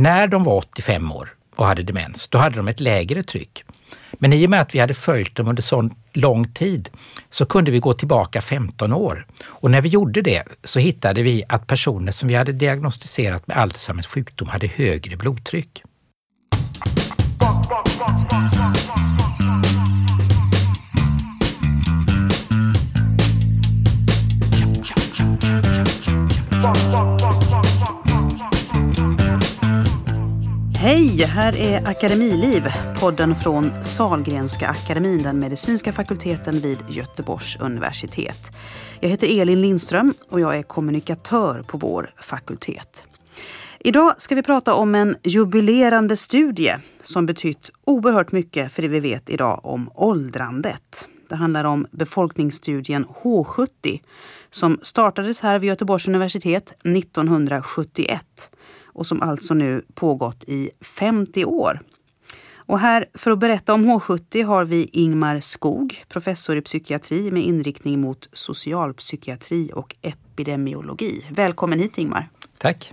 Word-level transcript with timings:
när 0.00 0.28
de 0.28 0.44
var 0.44 0.56
85 0.56 1.12
år 1.12 1.34
och 1.56 1.66
hade 1.66 1.82
demens, 1.82 2.28
då 2.28 2.38
hade 2.38 2.56
de 2.56 2.68
ett 2.68 2.80
lägre 2.80 3.22
tryck. 3.22 3.64
Men 4.12 4.32
i 4.32 4.46
och 4.46 4.50
med 4.50 4.60
att 4.60 4.74
vi 4.74 4.78
hade 4.78 4.94
följt 4.94 5.36
dem 5.36 5.48
under 5.48 5.62
så 5.62 5.90
lång 6.12 6.52
tid 6.52 6.90
så 7.30 7.46
kunde 7.46 7.70
vi 7.70 7.78
gå 7.78 7.92
tillbaka 7.92 8.40
15 8.40 8.92
år. 8.92 9.26
Och 9.44 9.70
när 9.70 9.80
vi 9.80 9.88
gjorde 9.88 10.22
det 10.22 10.42
så 10.64 10.78
hittade 10.78 11.22
vi 11.22 11.44
att 11.48 11.66
personer 11.66 12.12
som 12.12 12.28
vi 12.28 12.34
hade 12.34 12.52
diagnostiserat 12.52 13.46
med 13.46 13.56
Alzheimers 13.56 14.06
sjukdom 14.06 14.48
hade 14.48 14.66
högre 14.66 15.16
blodtryck. 15.16 15.82
Hej, 30.82 31.24
här 31.24 31.56
är 31.56 31.88
Akademiliv, 31.88 32.62
podden 33.00 33.34
från 33.34 33.84
Salgrenska 33.84 34.68
akademin, 34.68 35.22
den 35.22 35.38
medicinska 35.38 35.92
fakulteten 35.92 36.60
vid 36.60 36.78
Göteborgs 36.88 37.56
universitet. 37.56 38.50
Jag 39.00 39.08
heter 39.08 39.40
Elin 39.40 39.62
Lindström 39.62 40.14
och 40.30 40.40
jag 40.40 40.58
är 40.58 40.62
kommunikatör 40.62 41.62
på 41.62 41.78
vår 41.78 42.10
fakultet. 42.16 43.04
Idag 43.78 44.14
ska 44.20 44.34
vi 44.34 44.42
prata 44.42 44.74
om 44.74 44.94
en 44.94 45.16
jubilerande 45.22 46.16
studie 46.16 46.76
som 47.02 47.26
betytt 47.26 47.70
oerhört 47.86 48.32
mycket 48.32 48.72
för 48.72 48.82
det 48.82 48.88
vi 48.88 49.00
vet 49.00 49.30
idag 49.30 49.60
om 49.62 49.90
åldrandet. 49.94 51.06
Det 51.28 51.36
handlar 51.36 51.64
om 51.64 51.86
befolkningsstudien 51.90 53.06
H70 53.22 54.00
som 54.50 54.78
startades 54.82 55.40
här 55.40 55.58
vid 55.58 55.68
Göteborgs 55.68 56.08
universitet 56.08 56.72
1971 56.84 58.50
och 59.00 59.06
som 59.06 59.22
alltså 59.22 59.54
nu 59.54 59.84
pågått 59.94 60.44
i 60.44 60.70
50 60.80 61.44
år. 61.44 61.80
Och 62.54 62.78
här 62.78 63.06
för 63.14 63.30
att 63.30 63.38
berätta 63.38 63.74
om 63.74 63.86
H70 63.86 64.44
har 64.44 64.64
vi 64.64 64.88
Ingmar 64.92 65.40
Skog, 65.40 66.04
professor 66.08 66.56
i 66.56 66.60
psykiatri 66.60 67.30
med 67.30 67.42
inriktning 67.42 68.00
mot 68.00 68.28
socialpsykiatri 68.32 69.70
och 69.74 69.96
epidemiologi. 70.02 71.26
Välkommen 71.30 71.78
hit 71.78 71.98
Ingmar. 71.98 72.28
Tack. 72.58 72.92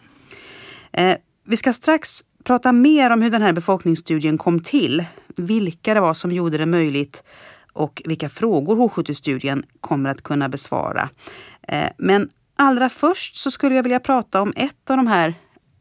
Eh, 0.91 1.17
vi 1.45 1.57
ska 1.57 1.73
strax 1.73 2.23
prata 2.43 2.71
mer 2.71 3.09
om 3.09 3.21
hur 3.21 3.31
den 3.31 3.41
här 3.41 3.53
befolkningsstudien 3.53 4.37
kom 4.37 4.59
till, 4.59 5.05
vilka 5.35 5.93
det 5.93 5.99
var 5.99 6.13
som 6.13 6.31
gjorde 6.31 6.57
det 6.57 6.65
möjligt 6.65 7.23
och 7.73 8.01
vilka 8.05 8.29
frågor 8.29 8.75
H70-studien 8.75 9.63
kommer 9.81 10.09
att 10.09 10.23
kunna 10.23 10.49
besvara. 10.49 11.09
Eh, 11.67 11.89
men 11.97 12.29
allra 12.55 12.89
först 12.89 13.35
så 13.35 13.51
skulle 13.51 13.75
jag 13.75 13.83
vilja 13.83 13.99
prata 13.99 14.41
om 14.41 14.53
ett 14.55 14.89
av 14.89 14.97
de 14.97 15.07
här 15.07 15.33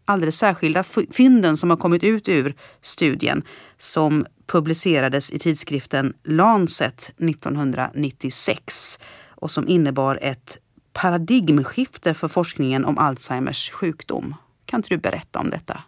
alldeles 0.07 0.39
särskilda 0.39 0.85
fynden 1.11 1.57
som 1.57 1.71
har 1.71 1.77
kommit 1.77 2.05
ut 2.05 2.29
ur 2.29 2.55
studien 2.81 3.43
som 3.79 4.27
publicerades 4.47 5.31
i 5.31 5.39
tidskriften 5.39 6.15
Lancet 6.25 7.11
1996 7.19 8.99
och 9.29 9.51
som 9.51 9.69
innebar 9.69 10.19
ett 10.23 10.59
paradigmskifte 10.93 12.15
för 12.15 12.29
forskningen 12.29 12.85
om 12.85 12.99
Alzheimers 12.99 13.71
sjukdom. 13.71 14.35
Kan 14.65 14.79
inte 14.79 14.89
du 14.89 14.97
berätta 14.97 15.39
om 15.39 15.51
detta? 15.51 15.81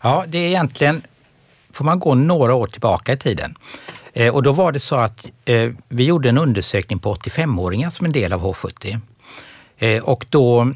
Ja, 0.00 0.24
det 0.28 0.38
är 0.38 0.48
egentligen, 0.48 1.02
får 1.72 1.84
man 1.84 1.98
gå 1.98 2.14
några 2.14 2.54
år 2.54 2.66
tillbaka 2.66 3.12
i 3.12 3.16
tiden. 3.16 3.54
Eh, 4.12 4.34
och 4.34 4.42
då 4.42 4.52
var 4.52 4.72
det 4.72 4.80
så 4.80 4.96
att 4.96 5.26
eh, 5.44 5.70
vi 5.88 6.04
gjorde 6.04 6.28
en 6.28 6.38
undersökning 6.38 6.98
på 6.98 7.14
85-åringar 7.14 7.90
som 7.90 8.06
en 8.06 8.12
del 8.12 8.32
av 8.32 8.42
H70. 8.42 9.00
Eh, 9.78 10.02
och 10.02 10.26
då 10.30 10.72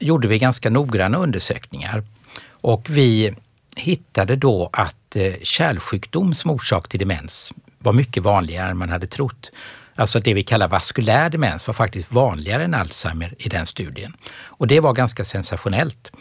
gjorde 0.00 0.28
vi 0.28 0.38
ganska 0.38 0.70
noggranna 0.70 1.18
undersökningar. 1.18 2.02
Och 2.68 2.86
vi 2.90 3.34
hittade 3.76 4.36
då 4.36 4.70
att 4.72 5.16
eh, 5.16 5.32
kärlsjukdom 5.42 6.34
som 6.34 6.50
orsak 6.50 6.88
till 6.88 7.00
demens 7.00 7.52
var 7.78 7.92
mycket 7.92 8.22
vanligare 8.22 8.70
än 8.70 8.76
man 8.76 8.88
hade 8.88 9.06
trott. 9.06 9.50
Alltså 9.94 10.20
det 10.20 10.34
vi 10.34 10.42
kallar 10.42 10.68
vaskulär 10.68 11.30
demens 11.30 11.66
var 11.66 11.74
faktiskt 11.74 12.12
vanligare 12.12 12.64
än 12.64 12.74
Alzheimer 12.74 13.34
i 13.38 13.48
den 13.48 13.66
studien. 13.66 14.16
Och 14.30 14.66
det 14.66 14.80
var 14.80 14.92
ganska 14.92 15.24
sensationellt. 15.24 16.12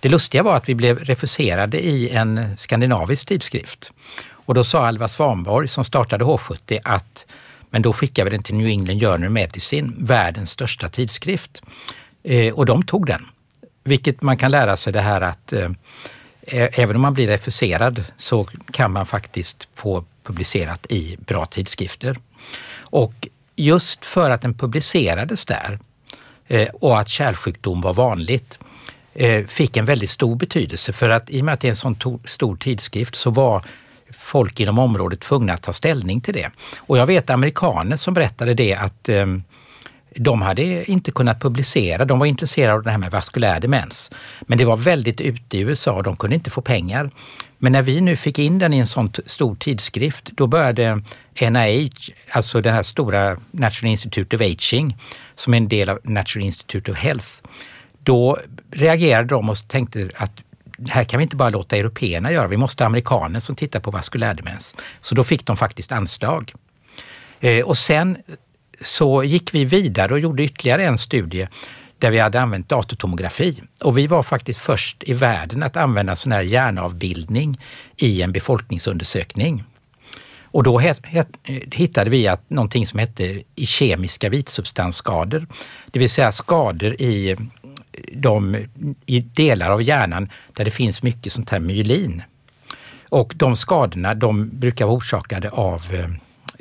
Det 0.00 0.08
lustiga 0.08 0.42
var 0.42 0.56
att 0.56 0.68
vi 0.68 0.74
blev 0.74 0.98
refuserade 0.98 1.86
i 1.86 2.10
en 2.10 2.56
skandinavisk 2.56 3.26
tidskrift. 3.26 3.92
Och 4.28 4.54
då 4.54 4.64
sa 4.64 4.86
Alva 4.86 5.08
Svanborg 5.08 5.68
som 5.68 5.84
startade 5.84 6.24
H70 6.24 6.78
att 6.84 7.26
men 7.70 7.82
då 7.82 7.92
skickar 7.92 8.24
vi 8.24 8.30
den 8.30 8.42
till 8.42 8.54
New 8.54 8.66
England 8.66 9.00
Journal 9.00 9.24
of 9.24 9.32
Medicine, 9.32 9.94
världens 9.98 10.50
största 10.50 10.88
tidskrift. 10.88 11.62
Eh, 12.22 12.54
och 12.54 12.66
de 12.66 12.82
tog 12.82 13.06
den. 13.06 13.26
Vilket 13.84 14.22
man 14.22 14.36
kan 14.36 14.50
lära 14.50 14.76
sig 14.76 14.92
det 14.92 15.00
här 15.00 15.20
att 15.20 15.52
eh, 15.52 15.70
även 16.46 16.96
om 16.96 17.02
man 17.02 17.14
blir 17.14 17.26
refuserad 17.26 18.04
så 18.18 18.48
kan 18.72 18.92
man 18.92 19.06
faktiskt 19.06 19.68
få 19.74 20.04
publicerat 20.22 20.86
i 20.86 21.16
bra 21.20 21.46
tidskrifter. 21.46 22.18
Och 22.78 23.28
just 23.56 24.06
för 24.06 24.30
att 24.30 24.42
den 24.42 24.54
publicerades 24.54 25.44
där 25.44 25.78
eh, 26.48 26.68
och 26.68 27.00
att 27.00 27.08
kärlsjukdom 27.08 27.80
var 27.80 27.94
vanligt 27.94 28.58
eh, 29.14 29.46
fick 29.46 29.76
en 29.76 29.84
väldigt 29.84 30.10
stor 30.10 30.36
betydelse 30.36 30.92
för 30.92 31.10
att 31.10 31.30
i 31.30 31.40
och 31.40 31.44
med 31.44 31.54
att 31.54 31.60
det 31.60 31.68
är 31.68 31.70
en 31.70 31.76
sån 31.76 32.20
stor 32.24 32.56
tidskrift 32.56 33.14
så 33.14 33.30
var 33.30 33.64
folk 34.18 34.60
inom 34.60 34.78
området 34.78 35.20
tvungna 35.20 35.52
att 35.52 35.62
ta 35.62 35.72
ställning 35.72 36.20
till 36.20 36.34
det. 36.34 36.50
Och 36.76 36.98
jag 36.98 37.06
vet 37.06 37.30
amerikaner 37.30 37.96
som 37.96 38.14
berättade 38.14 38.54
det 38.54 38.74
att 38.74 39.08
eh, 39.08 39.26
de 40.16 40.42
hade 40.42 40.90
inte 40.90 41.10
kunnat 41.10 41.40
publicera, 41.40 42.04
de 42.04 42.18
var 42.18 42.26
intresserade 42.26 42.74
av 42.74 42.82
det 42.82 42.90
här 42.90 42.98
med 42.98 43.10
vaskulär 43.10 43.60
demens. 43.60 44.10
Men 44.40 44.58
det 44.58 44.64
var 44.64 44.76
väldigt 44.76 45.20
ute 45.20 45.56
i 45.56 45.60
USA 45.60 45.92
och 45.92 46.02
de 46.02 46.16
kunde 46.16 46.34
inte 46.34 46.50
få 46.50 46.60
pengar. 46.60 47.10
Men 47.58 47.72
när 47.72 47.82
vi 47.82 48.00
nu 48.00 48.16
fick 48.16 48.38
in 48.38 48.58
den 48.58 48.72
i 48.74 48.78
en 48.78 48.86
sån 48.86 49.12
stor 49.26 49.54
tidskrift, 49.54 50.30
då 50.32 50.46
började 50.46 51.02
NIH, 51.40 51.90
alltså 52.30 52.60
det 52.60 52.70
här 52.70 52.82
stora 52.82 53.36
National 53.50 53.90
Institute 53.90 54.36
of 54.36 54.42
Aging, 54.42 54.96
som 55.34 55.54
är 55.54 55.58
en 55.58 55.68
del 55.68 55.88
av 55.88 55.98
National 56.02 56.46
Institute 56.46 56.92
of 56.92 56.98
Health, 56.98 57.28
då 58.02 58.38
reagerade 58.70 59.28
de 59.28 59.50
och 59.50 59.68
tänkte 59.68 60.10
att 60.16 60.32
här 60.88 61.04
kan 61.04 61.18
vi 61.18 61.22
inte 61.22 61.36
bara 61.36 61.50
låta 61.50 61.76
européerna 61.76 62.32
göra, 62.32 62.48
vi 62.48 62.56
måste 62.56 62.84
ha 62.84 62.86
amerikaner 62.86 63.40
som 63.40 63.56
tittar 63.56 63.80
på 63.80 63.90
vaskulär 63.90 64.34
demens. 64.34 64.74
Så 65.00 65.14
då 65.14 65.24
fick 65.24 65.46
de 65.46 65.56
faktiskt 65.56 65.92
anslag. 65.92 66.52
Eh, 67.40 67.64
och 67.64 67.78
sen 67.78 68.16
så 68.80 69.24
gick 69.24 69.54
vi 69.54 69.64
vidare 69.64 70.12
och 70.12 70.20
gjorde 70.20 70.42
ytterligare 70.44 70.84
en 70.84 70.98
studie 70.98 71.48
där 71.98 72.10
vi 72.10 72.18
hade 72.18 72.40
använt 72.40 72.68
datortomografi. 72.68 73.62
Och 73.80 73.98
vi 73.98 74.06
var 74.06 74.22
faktiskt 74.22 74.60
först 74.60 75.02
i 75.06 75.12
världen 75.12 75.62
att 75.62 75.76
använda 75.76 76.16
sån 76.16 76.32
här 76.32 76.42
hjärnavbildning 76.42 77.60
i 77.96 78.22
en 78.22 78.32
befolkningsundersökning. 78.32 79.64
Och 80.42 80.62
då 80.62 80.78
hittade 81.72 82.10
vi 82.10 82.28
att 82.28 82.50
någonting 82.50 82.86
som 82.86 82.98
hette 82.98 83.42
i 83.54 83.66
kemiska 83.66 84.28
vitsubstansskador, 84.28 85.46
det 85.86 85.98
vill 85.98 86.10
säga 86.10 86.32
skador 86.32 86.94
i, 87.02 87.36
de, 88.12 88.66
i 89.06 89.20
delar 89.20 89.70
av 89.70 89.82
hjärnan 89.82 90.30
där 90.52 90.64
det 90.64 90.70
finns 90.70 91.02
mycket 91.02 91.32
sånt 91.32 91.50
här 91.50 91.58
myelin. 91.58 92.22
Och 93.08 93.32
de 93.36 93.56
skadorna 93.56 94.14
de 94.14 94.58
brukar 94.58 94.84
vara 94.86 94.96
orsakade 94.96 95.50
av 95.50 95.94
eh, 95.94 96.08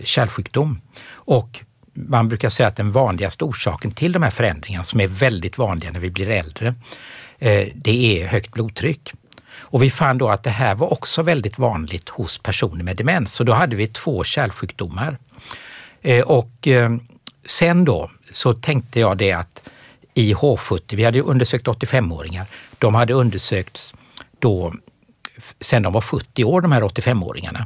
kärlsjukdom. 0.04 0.82
Och 1.06 1.60
man 1.94 2.28
brukar 2.28 2.50
säga 2.50 2.68
att 2.68 2.76
den 2.76 2.92
vanligaste 2.92 3.44
orsaken 3.44 3.92
till 3.92 4.12
de 4.12 4.24
här 4.24 4.30
förändringarna, 4.30 4.84
som 4.84 5.00
är 5.00 5.08
väldigt 5.08 5.58
vanliga 5.58 5.92
när 5.92 6.00
vi 6.00 6.10
blir 6.10 6.30
äldre, 6.30 6.76
eh, 7.40 7.68
det 7.76 8.22
är 8.22 8.28
högt 8.28 8.52
blodtryck. 8.52 9.14
Och 9.56 9.84
vi 9.84 9.90
fann 9.90 10.18
då 10.18 10.30
att 10.30 10.44
det 10.44 10.50
här 10.50 10.76
var 10.76 10.94
också 10.94 11.22
väldigt 11.22 11.58
vanligt 11.58 12.10
hos 12.10 12.38
personer 12.38 12.84
med 12.84 12.98
demens. 12.98 13.34
Så 13.34 13.44
då 13.44 13.54
hade 13.54 13.76
vi 13.76 13.88
två 13.88 14.24
kärlsjukdomar. 14.24 15.18
Eh, 16.02 16.22
och 16.22 16.68
eh, 16.68 16.96
sen 17.46 17.86
då 17.86 18.12
så 18.32 18.54
tänkte 18.54 19.00
jag 19.00 19.18
det 19.18 19.32
att 19.32 19.70
i 20.14 20.34
H70, 20.34 20.96
vi 20.96 21.04
hade 21.04 21.22
undersökt 21.22 21.68
85-åringar, 21.68 22.46
de 22.80 22.96
hade 22.96 23.14
undersökts 23.14 23.94
då 24.40 24.74
sen 25.60 25.84
de 25.84 25.94
var 25.94 26.02
70 26.02 26.44
år, 26.44 26.62
de 26.62 26.72
här 26.72 26.82
85-åringarna. 26.82 27.66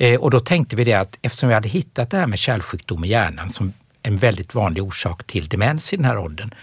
Eh, 0.00 0.20
och 0.20 0.30
då 0.30 0.40
tänkte 0.40 0.76
vi 0.76 0.84
det 0.84 0.94
att 0.94 1.18
eftersom 1.22 1.48
vi 1.48 1.54
hade 1.54 1.68
hittat 1.68 2.10
det 2.10 2.16
här 2.16 2.26
med 2.26 2.38
kärlsjukdom 2.38 3.04
i 3.04 3.08
hjärnan 3.08 3.50
som 3.50 3.72
en 4.02 4.16
väldigt 4.16 4.54
vanlig 4.54 4.84
orsak 4.84 5.24
till 5.24 5.48
demens 5.48 5.92
i 5.92 5.96
den 5.96 6.04
här 6.04 6.18
åldern, 6.18 6.54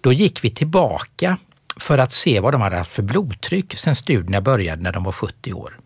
då 0.00 0.12
gick 0.12 0.44
vi 0.44 0.50
tillbaka 0.50 1.36
för 1.76 1.98
att 1.98 2.12
se 2.12 2.40
vad 2.40 2.54
de 2.54 2.60
hade 2.60 2.76
haft 2.76 2.92
för 2.92 3.02
blodtryck 3.02 3.78
sedan 3.78 3.94
studierna 3.94 4.40
började 4.40 4.82
när 4.82 4.92
de 4.92 5.04
var 5.04 5.12
70 5.12 5.52
år. 5.52 5.78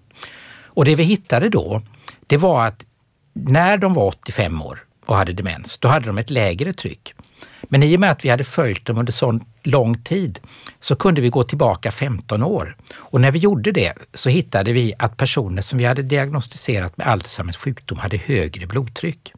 Och 0.65 0.85
det 0.85 0.95
vi 0.95 1.03
hittade 1.03 1.49
då, 1.49 1.83
det 2.27 2.37
var 2.37 2.67
att 2.67 2.85
när 3.33 3.79
de 3.79 3.95
var 3.95 4.07
85 4.07 4.63
år 4.63 4.85
och 5.07 5.17
hade 5.17 5.33
demens, 5.33 5.79
då 5.79 5.89
hade 5.89 6.07
de 6.07 6.19
ett 6.19 6.31
lägre 6.31 6.73
tryck. 6.73 7.15
Men 7.63 7.83
i 7.83 7.97
och 7.97 8.01
med 8.01 8.11
att 8.11 8.25
vi 8.25 8.29
hade 8.29 8.45
följt 8.45 8.87
dem 8.87 8.99
under 8.99 9.13
sån 9.13 9.45
lång 9.63 10.03
tid 10.03 10.41
så 10.81 10.97
kunde 10.97 11.21
vi 11.21 11.29
gå 11.29 11.43
tillbaka 11.43 11.91
15 11.91 12.43
år. 12.43 12.77
Och 12.95 13.21
när 13.21 13.31
vi 13.31 13.39
gjorde 13.39 13.73
det 13.73 13.93
så 14.15 14.29
hittade 14.29 14.73
vi 14.73 14.95
att 14.99 15.17
personer 15.17 15.63
som 15.63 15.79
vi 15.79 15.85
hade 15.85 16.03
diagnostiserat 16.03 16.97
med 16.97 17.07
Alzheimers 17.07 17.57
sjukdom 17.57 17.99
hade 17.99 18.17
högre 18.17 18.67
blodtryck. 18.67 19.33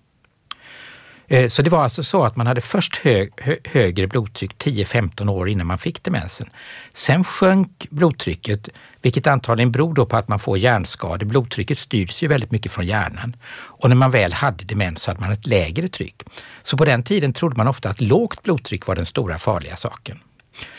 Eh, 1.28 1.48
så 1.48 1.62
det 1.62 1.70
var 1.70 1.82
alltså 1.82 2.04
så 2.04 2.24
att 2.24 2.36
man 2.36 2.46
hade 2.46 2.60
först 2.60 2.96
hög, 2.96 3.32
hö, 3.36 3.56
högre 3.64 4.06
blodtryck 4.06 4.54
10-15 4.58 5.28
år 5.28 5.48
innan 5.48 5.66
man 5.66 5.78
fick 5.78 6.02
demensen. 6.02 6.50
Sen 6.92 7.24
sjönk 7.24 7.86
blodtrycket, 7.90 8.68
vilket 9.02 9.26
antagligen 9.26 9.72
beror 9.72 9.94
då 9.94 10.06
på 10.06 10.16
att 10.16 10.28
man 10.28 10.38
får 10.38 10.58
hjärnskador. 10.58 11.26
Blodtrycket 11.26 11.78
styrs 11.78 12.22
ju 12.22 12.28
väldigt 12.28 12.50
mycket 12.50 12.72
från 12.72 12.86
hjärnan. 12.86 13.36
Och 13.54 13.88
när 13.88 13.96
man 13.96 14.10
väl 14.10 14.32
hade 14.32 14.64
demens 14.64 15.02
så 15.02 15.10
hade 15.10 15.20
man 15.20 15.32
ett 15.32 15.46
lägre 15.46 15.88
tryck. 15.88 16.22
Så 16.62 16.76
på 16.76 16.84
den 16.84 17.02
tiden 17.02 17.32
trodde 17.32 17.56
man 17.56 17.68
ofta 17.68 17.90
att 17.90 18.00
lågt 18.00 18.42
blodtryck 18.42 18.86
var 18.86 18.94
den 18.94 19.06
stora 19.06 19.38
farliga 19.38 19.76
saken. 19.76 20.18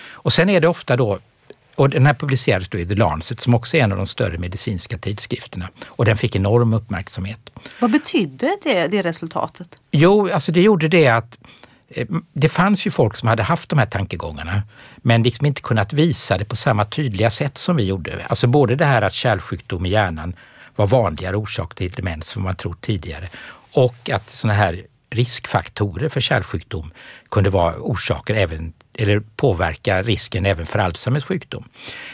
Och 0.10 0.34
sen 0.34 0.50
är 0.50 0.62
det 0.62 0.68
ofta 0.68 0.98
då 0.98 1.20
och 1.76 1.90
den 1.90 2.06
här 2.06 2.14
publicerades 2.14 2.70
då 2.70 2.78
i 2.78 2.86
The 2.86 2.96
Lancet 2.96 3.40
som 3.40 3.56
också 3.56 3.78
är 3.78 3.82
en 3.82 3.92
av 3.92 3.98
de 3.98 4.08
större 4.08 4.38
medicinska 4.38 4.98
tidskrifterna. 4.98 5.70
Och 5.88 6.06
den 6.06 6.18
fick 6.18 6.36
enorm 6.36 6.74
uppmärksamhet. 6.74 7.50
Vad 7.80 7.92
betydde 7.92 8.58
det, 8.64 8.88
det 8.88 9.02
resultatet? 9.02 9.68
Jo, 9.92 10.30
alltså 10.30 10.52
det 10.52 10.62
gjorde 10.62 10.88
det 10.88 11.08
att 11.08 11.38
eh, 11.88 12.08
det 12.34 12.50
fanns 12.50 12.88
ju 12.88 12.92
folk 12.92 13.16
som 13.16 13.28
hade 13.28 13.44
haft 13.44 13.70
de 13.70 13.80
här 13.80 13.86
tankegångarna 13.86 14.62
men 14.98 15.24
liksom 15.24 15.46
inte 15.46 15.62
kunnat 15.62 15.94
visa 15.94 16.38
det 16.38 16.46
på 16.46 16.56
samma 16.56 16.86
tydliga 16.86 17.32
sätt 17.32 17.58
som 17.58 17.76
vi 17.76 17.84
gjorde. 17.84 18.26
Alltså 18.28 18.48
både 18.48 18.76
det 18.76 18.86
här 18.86 19.02
att 19.02 19.14
kärlsjukdom 19.14 19.86
i 19.86 19.90
hjärnan 19.90 20.36
var 20.76 20.88
vanligare 20.88 21.36
orsak 21.36 21.76
till 21.76 21.92
demens 21.92 22.36
än 22.36 22.44
man 22.44 22.56
trott 22.56 22.82
tidigare 22.82 23.30
och 23.72 24.10
att 24.10 24.30
sådana 24.30 24.54
här 24.54 24.82
riskfaktorer 25.16 26.10
för 26.10 26.22
kärlsjukdom 26.22 26.92
kunde 27.30 27.50
vara 27.50 27.76
orsaker 27.76 28.34
även 28.34 28.74
eller 28.98 29.20
påverka 29.36 30.02
risken 30.02 30.46
även 30.46 30.66
för 30.66 30.80
Alzheimers 30.80 31.24
sjukdom. 31.24 31.64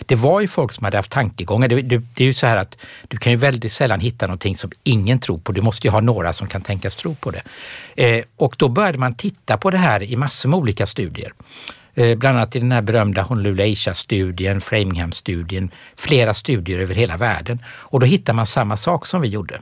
Det 0.06 0.15
var 0.15 0.42
ju 0.42 0.48
folk 0.48 0.71
som 0.71 0.83
hade 0.83 0.98
haft 0.98 1.12
tankegångar. 1.12 1.68
Det, 1.68 1.81
det, 1.81 1.98
det, 2.15 2.24
är 2.24 2.27
ju 2.27 2.33
så 2.33 2.48
här 2.48 2.57
att 2.57 2.77
du 3.07 3.18
kan 3.18 3.31
ju 3.31 3.38
väldigt 3.38 3.74
sällan 3.74 4.00
hitta 4.00 4.27
någonting 4.27 4.56
som 4.56 4.71
ingen 4.83 5.19
tror 5.19 5.38
på. 5.38 5.51
Du 5.51 5.62
måste 5.62 5.88
ju 5.88 5.92
ha 5.92 6.01
några 6.01 6.33
som 6.33 6.48
kan 6.48 6.62
tänkas 6.62 6.95
tro 6.95 7.15
på 7.15 7.31
det. 7.31 7.42
Eh, 7.95 8.24
och 8.36 8.56
då 8.57 8.69
började 8.69 8.98
man 8.98 9.13
titta 9.13 9.57
på 9.57 9.71
det 9.71 9.77
här 9.77 10.03
i 10.03 10.15
massor 10.15 10.50
med 10.50 10.57
olika 10.57 10.88
studier. 10.88 11.33
Eh, 11.94 12.18
bland 12.18 12.38
annat 12.38 12.56
i 12.56 12.59
den 12.59 12.71
här 12.71 12.81
berömda 12.81 13.21
Honolulu 13.21 13.71
Asia-studien, 13.71 14.62
Framingham-studien, 14.62 15.71
flera 15.95 16.33
studier 16.33 16.80
över 16.80 16.95
hela 16.95 17.18
världen. 17.18 17.59
Och 17.68 18.00
då 18.00 18.06
hittar 18.06 18.33
man 18.33 18.45
samma 18.45 18.77
sak 18.77 19.06
som 19.06 19.21
vi 19.21 19.27
gjorde. 19.27 19.62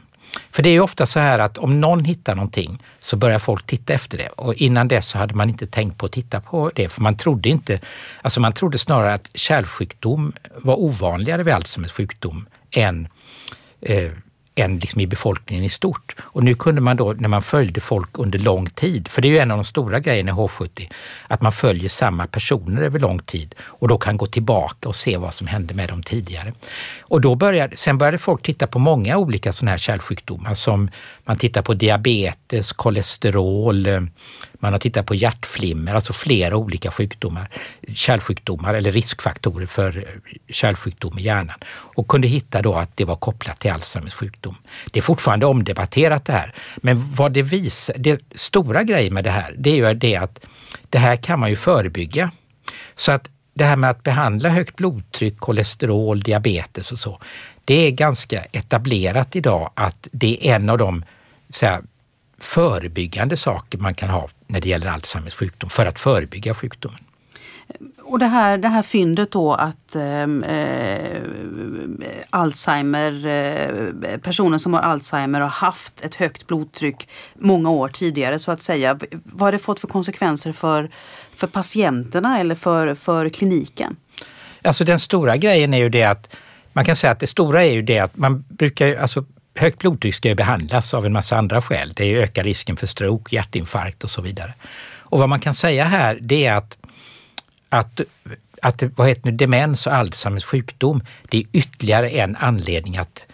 För 0.52 0.64
det 0.64 0.70
är 0.70 0.74
ju 0.74 0.80
ofta 0.80 1.06
så 1.06 1.20
här 1.20 1.40
att 1.40 1.58
om 1.58 1.82
någon 1.82 2.06
hittar 2.06 2.36
någonting 2.36 2.84
så 3.00 3.18
börjar 3.18 3.40
folk 3.40 3.66
titta 3.66 3.94
efter 3.94 4.18
det. 4.18 4.30
Och 4.30 4.54
innan 4.54 4.88
dess 4.88 5.08
så 5.08 5.18
hade 5.18 5.36
man 5.36 5.50
inte 5.50 5.68
tänkt 5.68 5.98
på 5.98 6.06
att 6.06 6.12
titta 6.12 6.42
på 6.42 6.72
det. 6.76 6.90
För 6.90 7.02
man 7.02 7.18
trodde 7.18 7.50
inte, 7.50 7.80
alltså 8.22 8.40
man 8.40 8.54
trodde 8.54 8.78
snarare 8.78 9.14
att 9.14 9.30
kärlsjukdom 9.34 10.34
var 10.56 10.76
ovanligare 10.80 11.44
vid 11.44 11.54
Alzheimers 11.54 11.92
sjukdom 11.92 12.46
än 12.72 13.08
eh, 13.82 14.12
än 14.60 14.80
liksom 14.80 15.02
i 15.02 15.08
befolkningen 15.08 15.66
i 15.66 15.70
stort. 15.70 16.16
Och 16.20 16.44
nu 16.44 16.56
kunde 16.56 16.82
man 16.82 16.98
då, 16.98 17.14
när 17.14 17.30
man 17.30 17.42
följde 17.42 17.82
folk 17.82 18.10
under 18.20 18.40
lång 18.40 18.70
tid, 18.70 19.08
för 19.08 19.22
det 19.22 19.28
är 19.28 19.30
ju 19.30 19.38
en 19.38 19.52
av 19.52 19.58
de 19.58 19.64
stora 19.64 20.00
grejerna 20.00 20.32
i 20.32 20.34
H70, 20.34 20.92
att 21.28 21.42
man 21.42 21.52
följer 21.52 21.90
samma 21.90 22.28
personer 22.28 22.82
över 22.82 23.00
lång 23.00 23.20
tid 23.20 23.56
och 23.62 23.88
då 23.88 23.98
kan 23.98 24.18
gå 24.18 24.26
tillbaka 24.26 24.90
och 24.90 24.96
se 24.96 25.18
vad 25.18 25.34
som 25.34 25.48
hände 25.48 25.74
med 25.74 25.90
dem 25.90 26.04
tidigare. 26.04 26.54
Och 27.02 27.22
då 27.22 27.36
började, 27.36 27.78
sen 27.78 27.98
började 27.98 28.18
folk 28.18 28.44
titta 28.44 28.68
på 28.68 28.80
många 28.80 29.18
olika 29.18 29.52
sådana 29.52 29.72
här 29.72 29.78
kärlsjukdomar 29.78 30.54
som 30.54 30.90
man 31.26 31.38
tittar 31.38 31.62
på 31.62 31.74
diabetes, 31.74 32.72
kolesterol, 32.72 33.86
eh, 33.86 34.02
man 34.60 34.74
har 34.74 34.80
tittat 34.80 35.06
på 35.06 35.16
hjärtflimmer, 35.16 35.96
alltså 35.96 36.14
flera 36.14 36.56
olika 36.56 36.92
sjukdomar, 36.92 37.50
kärlsjukdomar 37.94 38.74
eller 38.74 38.92
riskfaktorer 38.92 39.66
för 39.66 39.98
eh, 39.98 40.04
kärlsjukdom 40.50 41.20
i 41.20 41.22
hjärnan 41.22 41.60
och 41.70 42.08
kunde 42.08 42.28
hitta 42.28 42.62
då 42.62 42.76
att 42.76 42.98
det 42.98 43.06
var 43.06 43.16
kopplat 43.16 43.60
till 43.60 43.72
Alzheimers 43.72 44.14
sjukdom. 44.14 44.56
Det 44.92 45.00
är 45.00 45.04
fortfarande 45.04 45.46
omdebatterat 45.46 46.26
det 46.26 46.34
här, 46.34 46.54
men 46.78 47.16
vad 47.16 47.32
det 47.32 47.42
visar, 47.42 47.96
det 47.98 48.22
stora 48.36 48.84
grejen 48.84 49.14
med 49.14 49.24
det 49.24 49.32
här, 49.32 49.56
det 49.58 49.70
är 49.70 49.76
ju 49.76 49.94
det 49.94 50.16
att 50.16 50.40
det 50.90 50.98
här 50.98 51.16
kan 51.16 51.40
man 51.40 51.50
ju 51.50 51.56
förebygga. 51.56 52.32
Så 52.96 53.12
att 53.12 53.30
det 53.54 53.64
här 53.64 53.76
med 53.76 53.90
att 53.90 54.04
behandla 54.04 54.50
högt 54.50 54.76
blodtryck, 54.76 55.40
kolesterol, 55.40 56.20
diabetes 56.20 56.92
och 56.92 57.00
så, 57.00 57.20
det 57.66 57.88
är 57.88 57.92
ganska 57.92 58.44
etablerat 58.52 59.36
idag 59.36 59.72
att 59.74 60.08
det 60.12 60.48
är 60.48 60.56
en 60.56 60.70
av 60.70 60.78
de 60.78 61.06
så 61.54 61.66
här, 61.66 61.82
förebyggande 62.40 63.38
saker 63.38 63.78
man 63.78 63.94
kan 63.94 64.10
ha 64.10 64.30
när 64.50 64.62
det 64.62 64.70
gäller 64.70 64.88
Alzheimers 64.88 65.34
sjukdom, 65.34 65.70
för 65.70 65.86
att 65.86 66.00
förebygga 66.00 66.54
sjukdomen. 66.54 67.00
Och 68.04 68.20
det 68.20 68.26
här, 68.26 68.58
det 68.58 68.68
här 68.68 68.84
fyndet 68.84 69.32
då 69.32 69.54
att 69.54 69.96
ehm, 69.96 70.44
eh, 70.44 71.22
Alzheimer, 72.30 73.26
eh, 73.26 74.18
personer 74.18 74.58
som 74.58 74.74
har 74.74 74.82
Alzheimer 74.82 75.40
har 75.40 75.48
haft 75.48 76.02
ett 76.02 76.16
högt 76.16 76.48
blodtryck 76.48 77.10
många 77.36 77.70
år 77.70 77.90
tidigare 77.90 78.40
så 78.40 78.52
att 78.52 78.62
säga. 78.62 79.00
Vad 79.24 79.42
har 79.42 79.52
det 79.52 79.60
fått 79.60 79.80
för 79.80 79.88
konsekvenser 79.88 80.52
för, 80.52 80.90
för 81.36 81.48
patienterna 81.48 82.40
eller 82.40 82.56
för, 82.56 82.96
för 82.96 83.30
kliniken? 83.30 83.96
Alltså 84.62 84.84
den 84.84 85.00
stora 85.00 85.38
grejen 85.38 85.74
är 85.74 85.78
ju 85.78 85.90
det 85.90 86.04
att 86.04 86.36
man 86.74 86.86
kan 86.86 86.96
säga 86.96 87.12
att 87.12 87.20
det 87.20 87.28
stora 87.28 87.64
är 87.66 87.72
ju 87.72 87.82
det 87.82 88.00
att 88.00 88.18
man 88.18 88.46
brukar, 88.50 88.96
alltså 88.96 89.26
högt 89.60 89.80
blodtryck 89.80 90.16
ska 90.16 90.28
ju 90.28 90.36
behandlas 90.36 90.94
av 90.94 91.06
en 91.06 91.14
massa 91.14 91.38
andra 91.38 91.62
skäl. 91.62 91.94
Det 91.96 92.16
ökar 92.16 92.44
risken 92.44 92.78
för 92.78 92.88
stroke, 92.88 93.36
hjärtinfarkt 93.36 94.04
och 94.04 94.10
så 94.10 94.22
vidare. 94.22 94.54
Och 95.10 95.20
vad 95.20 95.30
man 95.30 95.40
kan 95.40 95.54
säga 95.54 95.84
här, 95.84 96.18
det 96.22 96.46
är 96.46 96.54
att, 96.54 96.78
att, 97.70 98.02
att 98.62 98.84
vad 98.96 99.08
heter 99.08 99.32
nu, 99.32 99.38
demens 99.38 99.88
och 99.88 99.94
Alzheimers 99.94 100.44
sjukdom, 100.44 101.04
det 101.30 101.38
är 101.38 101.44
ytterligare 101.52 102.10
en 102.10 102.36
anledning 102.36 102.98
att 102.98 103.26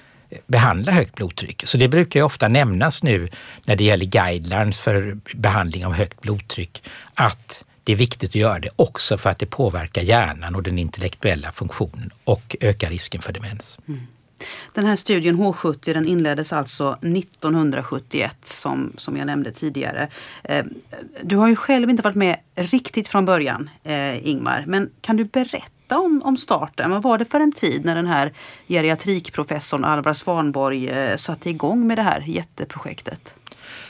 behandla 0.47 0.91
högt 0.91 1.15
blodtryck. 1.15 1.63
Så 1.65 1.77
det 1.77 1.87
brukar 1.87 2.19
ju 2.19 2.23
ofta 2.23 2.47
nämnas 2.47 3.03
nu 3.03 3.29
när 3.65 3.75
det 3.75 3.83
gäller 3.83 4.05
guidelines 4.05 4.77
för 4.77 5.17
behandling 5.33 5.85
av 5.85 5.93
högt 5.93 6.21
blodtryck, 6.21 6.83
att 7.13 7.63
det 7.83 7.91
är 7.91 7.95
viktigt 7.95 8.29
att 8.29 8.35
göra 8.35 8.59
det 8.59 8.69
också 8.75 9.17
för 9.17 9.29
att 9.29 9.39
det 9.39 9.45
påverkar 9.45 10.01
hjärnan 10.01 10.55
och 10.55 10.63
den 10.63 10.79
intellektuella 10.79 11.51
funktionen 11.51 12.11
och 12.23 12.55
ökar 12.59 12.89
risken 12.89 13.21
för 13.21 13.33
demens. 13.33 13.79
Mm. 13.87 14.07
Den 14.73 14.85
här 14.85 14.95
studien 14.95 15.35
H70 15.35 15.93
den 15.93 16.07
inleddes 16.07 16.53
alltså 16.53 16.97
1971 17.01 18.37
som, 18.43 18.93
som 18.97 19.17
jag 19.17 19.25
nämnde 19.25 19.51
tidigare. 19.51 20.07
Eh, 20.43 20.65
du 21.23 21.37
har 21.37 21.47
ju 21.47 21.55
själv 21.55 21.89
inte 21.89 22.03
varit 22.03 22.15
med 22.15 22.37
riktigt 22.55 23.07
från 23.07 23.25
början 23.25 23.69
eh, 23.83 24.27
Ingmar, 24.27 24.63
men 24.67 24.89
kan 25.01 25.17
du 25.17 25.23
berätta 25.23 25.99
om, 25.99 26.21
om 26.25 26.37
starten? 26.37 26.91
Vad 26.91 27.03
var 27.03 27.17
det 27.17 27.25
för 27.25 27.39
en 27.39 27.51
tid 27.51 27.85
när 27.85 27.95
den 27.95 28.07
här 28.07 28.33
geriatrikprofessorn 28.67 29.85
Alvar 29.85 30.13
Svanborg 30.13 30.89
eh, 30.89 31.15
satte 31.15 31.49
igång 31.49 31.87
med 31.87 31.97
det 31.97 32.03
här 32.03 32.23
jätteprojektet? 32.25 33.33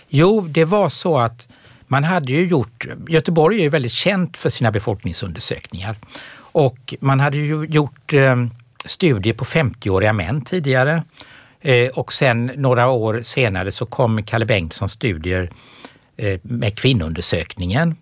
Jo, 0.07 0.41
det 0.41 0.65
var 0.65 0.89
så 0.89 1.17
att 1.17 1.47
man 1.87 2.03
hade 2.03 2.31
ju 2.31 2.47
gjort, 2.47 2.87
Göteborg 3.07 3.57
är 3.57 3.63
ju 3.63 3.69
väldigt 3.69 3.91
känt 3.91 4.37
för 4.37 4.49
sina 4.49 4.71
befolkningsundersökningar 4.71 5.95
och 6.37 6.93
man 6.99 7.19
hade 7.19 7.37
ju 7.37 7.65
gjort 7.65 8.13
studier 8.85 9.33
på 9.33 9.45
50-åriga 9.45 10.13
män 10.13 10.41
tidigare. 10.41 11.03
Eh, 11.61 11.87
och 11.87 12.13
sen 12.13 12.51
några 12.55 12.87
år 12.87 13.21
senare 13.21 13.71
så 13.71 13.85
kom 13.85 14.23
Kalle 14.23 14.45
Bengtssons 14.45 14.91
studier 14.91 15.49
eh, 16.17 16.39
med 16.43 16.77
kvinnoundersökningen. 16.77 17.95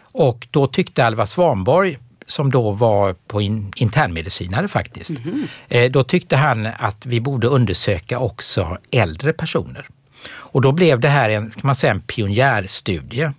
Och 0.00 0.46
då 0.50 0.66
tyckte 0.66 1.06
Alva 1.06 1.26
Svanborg, 1.26 1.98
som 2.26 2.50
då 2.50 2.70
var 2.70 3.12
på 3.12 3.40
in, 3.40 3.72
internmedicinare 3.76 4.68
faktiskt, 4.68 5.10
mm 5.10 5.46
-hmm. 5.68 5.88
då 5.88 6.02
tyckte 6.02 6.36
han 6.36 6.66
att 6.66 7.06
vi 7.06 7.20
borde 7.20 7.46
undersöka 7.46 8.18
också 8.18 8.78
äldre 8.92 9.32
personer. 9.32 9.86
Och 10.28 10.60
då 10.60 10.72
blev 10.72 11.00
det 11.00 11.08
här 11.08 11.30
en, 11.30 11.50
kan 11.50 11.60
man 11.62 11.74
säga, 11.74 11.92
en 11.92 12.00
pionjärstudie. 12.00 13.32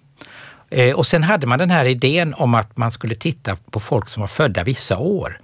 Och 0.95 1.07
sen 1.07 1.23
hade 1.23 1.47
man 1.47 1.59
den 1.59 1.69
här 1.69 1.85
idén 1.85 2.33
om 2.33 2.55
att 2.55 2.77
man 2.77 2.91
skulle 2.91 3.15
titta 3.15 3.57
på 3.71 3.79
folk 3.79 4.09
som 4.09 4.21
var 4.21 4.27
födda 4.27 4.63
vissa 4.63 4.97
år. 4.97 5.39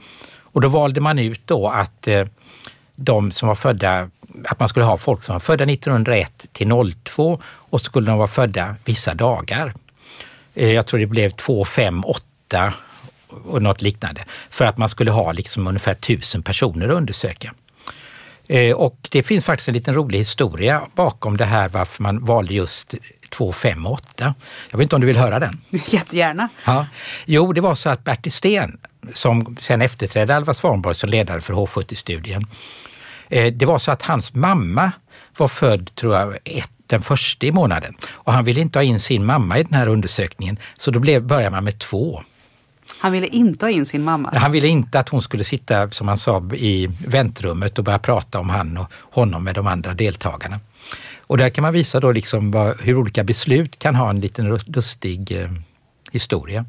Och 0.53 0.61
då 0.61 0.67
valde 0.67 1.01
man 1.01 1.19
ut 1.19 1.41
då 1.45 1.67
att 1.67 2.07
eh, 2.07 2.25
de 2.95 3.31
som 3.31 3.47
var 3.47 3.55
födda, 3.55 4.09
att 4.45 4.59
man 4.59 4.69
skulle 4.69 4.85
ha 4.85 4.97
folk 4.97 5.23
som 5.23 5.33
var 5.33 5.39
födda 5.39 5.63
1901 5.63 6.45
till 6.51 6.69
02 7.03 7.41
och 7.45 7.79
så 7.79 7.85
skulle 7.85 8.11
de 8.11 8.17
vara 8.17 8.27
födda 8.27 8.75
vissa 8.85 9.13
dagar. 9.13 9.73
Eh, 10.53 10.71
jag 10.71 10.85
tror 10.85 10.99
det 10.99 11.05
blev 11.05 11.29
2, 11.29 11.65
5, 11.65 12.05
8 12.05 12.73
och 13.45 13.61
något 13.61 13.81
liknande. 13.81 14.25
För 14.49 14.65
att 14.65 14.77
man 14.77 14.89
skulle 14.89 15.11
ha 15.11 15.31
liksom 15.31 15.67
ungefär 15.67 15.93
tusen 15.93 16.43
personer 16.43 16.89
att 16.89 16.95
undersöka. 16.95 17.53
Eh, 18.47 18.75
och 18.75 19.07
det 19.11 19.23
finns 19.23 19.45
faktiskt 19.45 19.67
en 19.67 19.73
liten 19.73 19.93
rolig 19.93 20.17
historia 20.17 20.81
bakom 20.95 21.37
det 21.37 21.45
här 21.45 21.69
varför 21.69 22.03
man 22.03 22.25
valde 22.25 22.53
just 22.53 22.93
2, 23.29 23.51
5 23.51 23.85
och 23.85 23.93
8. 23.93 24.35
Jag 24.69 24.77
vet 24.77 24.85
inte 24.85 24.95
om 24.95 25.01
du 25.01 25.07
vill 25.07 25.17
höra 25.17 25.39
den? 25.39 25.61
Jättegärna. 25.87 26.49
Ja. 26.65 26.87
Jo, 27.25 27.53
det 27.53 27.61
var 27.61 27.75
så 27.75 27.89
att 27.89 28.03
Bertil 28.03 28.31
Sten, 28.31 28.77
som 29.13 29.57
sen 29.61 29.81
efterträdde 29.81 30.35
Alva 30.35 30.53
Svanborg 30.53 30.95
som 30.95 31.09
ledare 31.09 31.41
för 31.41 31.53
H70-studien, 31.53 32.47
eh, 33.29 33.53
det 33.53 33.65
var 33.65 33.79
så 33.79 33.91
att 33.91 34.01
hans 34.01 34.33
mamma 34.33 34.91
var 35.37 35.47
född, 35.47 35.95
tror 35.95 36.15
jag, 36.15 36.37
ett, 36.43 36.69
den 36.87 37.01
första 37.01 37.45
i 37.45 37.51
månaden. 37.51 37.95
Och 38.11 38.33
han 38.33 38.45
ville 38.45 38.61
inte 38.61 38.79
ha 38.79 38.83
in 38.83 38.99
sin 38.99 39.25
mamma 39.25 39.59
i 39.59 39.63
den 39.63 39.73
här 39.73 39.87
undersökningen, 39.87 40.59
så 40.77 40.91
då 40.91 40.99
blev, 40.99 41.23
började 41.23 41.49
man 41.49 41.63
med 41.63 41.79
två. 41.79 42.23
Han 42.99 43.11
ville 43.11 43.27
inte 43.27 43.65
ha 43.65 43.71
in 43.71 43.85
sin 43.85 44.03
mamma? 44.03 44.33
Han 44.35 44.51
ville 44.51 44.67
inte 44.67 44.99
att 44.99 45.09
hon 45.09 45.21
skulle 45.21 45.43
sitta, 45.43 45.91
som 45.91 46.07
han 46.07 46.17
sa, 46.17 46.49
i 46.53 46.89
väntrummet 47.07 47.77
och 47.77 47.83
börja 47.83 47.99
prata 47.99 48.39
om 48.39 48.49
han 48.49 48.77
och 48.77 48.91
honom 49.11 49.43
med 49.43 49.55
de 49.55 49.67
andra 49.67 49.93
deltagarna. 49.93 50.59
Och 51.17 51.37
där 51.37 51.49
kan 51.49 51.61
man 51.61 51.73
visa 51.73 51.99
då 51.99 52.11
liksom 52.11 52.51
vad, 52.51 52.81
hur 52.81 52.95
olika 52.95 53.23
beslut 53.23 53.79
kan 53.79 53.95
ha 53.95 54.09
en 54.09 54.19
liten 54.19 54.59
lustig 54.65 55.31
eh, 55.31 55.49
historia. 56.13 56.65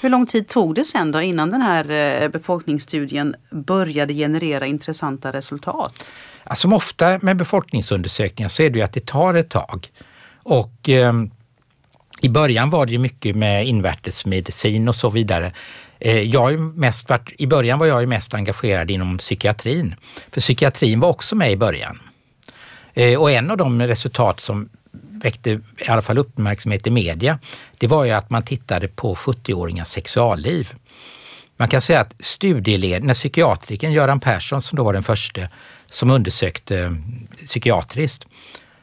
Hur 0.00 0.08
lång 0.08 0.26
tid 0.26 0.48
tog 0.48 0.74
det 0.74 0.84
sen 0.84 1.12
då 1.12 1.20
innan 1.20 1.50
den 1.50 1.62
här 1.62 1.90
eh, 2.22 2.28
befolkningsstudien 2.28 3.34
började 3.50 4.14
generera 4.14 4.66
intressanta 4.66 5.32
resultat? 5.32 6.10
Alltså, 6.44 6.62
som 6.62 6.72
ofta 6.72 7.18
med 7.22 7.36
befolkningsundersökningar 7.36 8.48
så 8.48 8.62
är 8.62 8.70
det 8.70 8.78
ju 8.78 8.84
att 8.84 8.92
det 8.92 9.06
tar 9.06 9.34
ett 9.34 9.50
tag. 9.50 9.88
Och 10.42 10.88
eh, 10.88 11.12
i 12.20 12.28
början 12.28 12.70
var 12.70 12.86
det 12.86 12.92
ju 12.92 12.98
mycket 12.98 13.36
med 13.36 13.66
invärtesmedicin 13.66 14.88
och 14.88 14.96
så 14.96 15.10
vidare. 15.10 15.52
Eh, 15.98 16.20
jag 16.20 16.60
mest 16.60 17.08
varit, 17.08 17.32
I 17.38 17.46
början 17.46 17.78
var 17.78 17.86
jag 17.86 18.00
ju 18.00 18.06
mest 18.06 18.34
engagerad 18.34 18.90
inom 18.90 19.18
psykiatrin. 19.18 19.94
För 20.30 20.40
psykiatrin 20.40 21.00
var 21.00 21.08
också 21.08 21.36
med 21.36 21.52
i 21.52 21.56
början. 21.56 22.00
Eh, 22.94 23.20
och 23.20 23.30
en 23.30 23.50
av 23.50 23.56
de 23.56 23.82
resultat 23.82 24.40
som 24.40 24.68
väckte 25.24 25.50
i 25.50 25.88
alla 25.88 26.02
fall 26.02 26.18
uppmärksamhet 26.18 26.86
i 26.86 26.90
media, 26.90 27.38
det 27.78 27.86
var 27.86 28.04
ju 28.04 28.10
att 28.10 28.30
man 28.30 28.42
tittade 28.42 28.88
på 28.88 29.14
70-åringars 29.14 29.84
sexualliv. 29.84 30.72
Man 31.56 31.68
kan 31.68 31.82
säga 31.82 32.00
att 32.00 32.14
studieledaren, 32.20 33.06
när 33.06 33.14
psykiatrikern 33.14 33.92
Göran 33.92 34.20
Persson, 34.20 34.62
som 34.62 34.76
då 34.76 34.84
var 34.84 34.92
den 34.92 35.02
första 35.02 35.40
som 35.88 36.10
undersökte 36.10 36.78
eh, 36.78 36.92
psykiatriskt, 37.46 38.26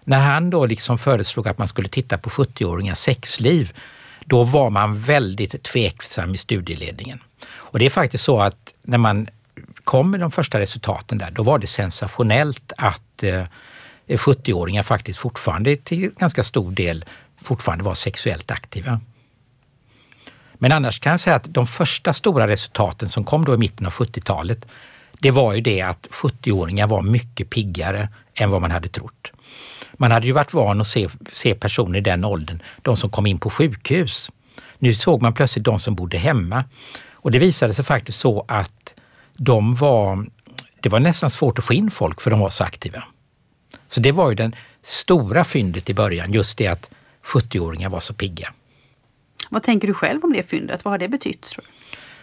när 0.03 0.19
han 0.19 0.49
då 0.49 0.65
liksom 0.65 0.97
föreslog 0.97 1.47
att 1.47 1.57
man 1.57 1.67
skulle 1.67 1.89
titta 1.89 2.17
på 2.17 2.29
70-åringars 2.29 2.95
sexliv, 2.95 3.73
då 4.25 4.43
var 4.43 4.69
man 4.69 4.99
väldigt 4.99 5.63
tveksam 5.63 6.33
i 6.33 6.37
studieledningen. 6.37 7.19
Och 7.51 7.79
det 7.79 7.85
är 7.85 7.89
faktiskt 7.89 8.23
så 8.23 8.39
att 8.39 8.73
när 8.81 8.97
man 8.97 9.27
kom 9.83 10.11
med 10.11 10.19
de 10.19 10.31
första 10.31 10.59
resultaten 10.59 11.17
där, 11.17 11.31
då 11.31 11.43
var 11.43 11.59
det 11.59 11.67
sensationellt 11.67 12.73
att 12.77 13.23
eh, 13.23 13.45
70-åringar 14.17 14.83
faktiskt 14.83 15.19
fortfarande 15.19 15.77
till 15.77 16.11
ganska 16.17 16.43
stor 16.43 16.71
del 16.71 17.05
fortfarande 17.41 17.83
var 17.83 17.93
sexuellt 17.93 18.51
aktiva. 18.51 18.99
Men 20.53 20.71
annars 20.71 20.99
kan 20.99 21.11
jag 21.11 21.19
säga 21.19 21.35
att 21.35 21.53
de 21.53 21.67
första 21.67 22.13
stora 22.13 22.47
resultaten 22.47 23.09
som 23.09 23.23
kom 23.23 23.45
då 23.45 23.53
i 23.53 23.57
mitten 23.57 23.85
av 23.85 23.93
70-talet, 23.93 24.67
det 25.19 25.31
var 25.31 25.53
ju 25.53 25.61
det 25.61 25.81
att 25.81 26.07
70-åringar 26.11 26.87
var 26.87 27.01
mycket 27.01 27.49
piggare 27.49 28.09
än 28.35 28.49
vad 28.49 28.61
man 28.61 28.71
hade 28.71 28.87
trott. 28.87 29.31
Man 29.93 30.11
hade 30.11 30.25
ju 30.25 30.31
varit 30.31 30.53
van 30.53 30.81
att 30.81 30.87
se, 30.87 31.09
se 31.33 31.55
personer 31.55 31.99
i 31.99 32.01
den 32.01 32.25
åldern, 32.25 32.61
de 32.81 32.97
som 32.97 33.09
kom 33.09 33.25
in 33.25 33.39
på 33.39 33.49
sjukhus. 33.49 34.31
Nu 34.77 34.93
såg 34.93 35.21
man 35.21 35.33
plötsligt 35.33 35.65
de 35.65 35.79
som 35.79 35.95
bodde 35.95 36.17
hemma. 36.17 36.63
Och 37.13 37.31
det 37.31 37.39
visade 37.39 37.73
sig 37.73 37.85
faktiskt 37.85 38.19
så 38.19 38.45
att 38.47 38.93
de 39.37 39.75
var, 39.75 40.27
det 40.79 40.89
var 40.89 40.99
nästan 40.99 41.29
svårt 41.29 41.59
att 41.59 41.65
få 41.65 41.73
in 41.73 41.91
folk 41.91 42.21
för 42.21 42.31
de 42.31 42.39
var 42.39 42.49
så 42.49 42.63
aktiva. 42.63 43.03
Så 43.89 43.99
det 43.99 44.11
var 44.11 44.29
ju 44.29 44.35
den 44.35 44.55
stora 44.81 45.43
fyndet 45.43 45.89
i 45.89 45.93
början, 45.93 46.33
just 46.33 46.57
det 46.57 46.67
att 46.67 46.89
70-åringar 47.23 47.89
var 47.89 47.99
så 47.99 48.13
pigga. 48.13 48.53
Vad 49.49 49.63
tänker 49.63 49.87
du 49.87 49.93
själv 49.93 50.23
om 50.23 50.33
det 50.33 50.49
fyndet? 50.49 50.85
Vad 50.85 50.91
har 50.91 50.97
det 50.97 51.07
betytt? 51.07 51.55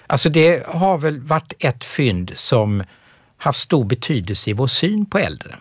Alltså 0.06 0.28
det 0.28 0.66
har 0.66 0.98
väl 0.98 1.20
varit 1.20 1.52
ett 1.58 1.84
fynd 1.84 2.32
som 2.34 2.82
haft 3.36 3.60
stor 3.60 3.84
betydelse 3.84 4.50
i 4.50 4.52
vår 4.52 4.66
syn 4.66 5.06
på 5.06 5.18
äldre. 5.18 5.56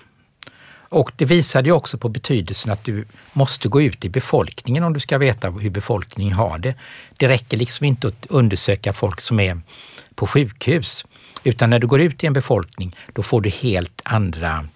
Och 0.90 1.12
det 1.16 1.26
visade 1.26 1.70
ju 1.70 1.74
också 1.74 1.98
på 1.98 2.10
betydelsen 2.10 2.72
att 2.72 2.84
du 2.84 3.06
måste 3.34 3.68
gå 3.68 3.82
ut 3.82 4.06
i 4.06 4.10
befolkningen 4.10 4.84
om 4.84 4.94
du 4.94 5.00
ska 5.00 5.18
veta 5.18 5.50
hur 5.50 5.70
befolkningen 5.70 6.34
har 6.34 6.58
det. 6.58 6.76
Det 7.18 7.28
räcker 7.28 7.58
liksom 7.58 7.86
inte 7.86 8.08
att 8.08 8.26
undersöka 8.30 8.94
folk 8.94 9.22
som 9.22 9.40
är 9.40 9.62
på 10.16 10.28
sjukhus, 10.28 11.06
utan 11.44 11.70
när 11.70 11.80
du 11.80 11.88
går 11.88 12.02
ut 12.02 12.24
i 12.24 12.28
en 12.28 12.34
befolkning, 12.34 12.96
då 13.14 13.24
får 13.24 13.42
du 13.42 13.50
helt 13.50 14.02
andra 14.04 14.68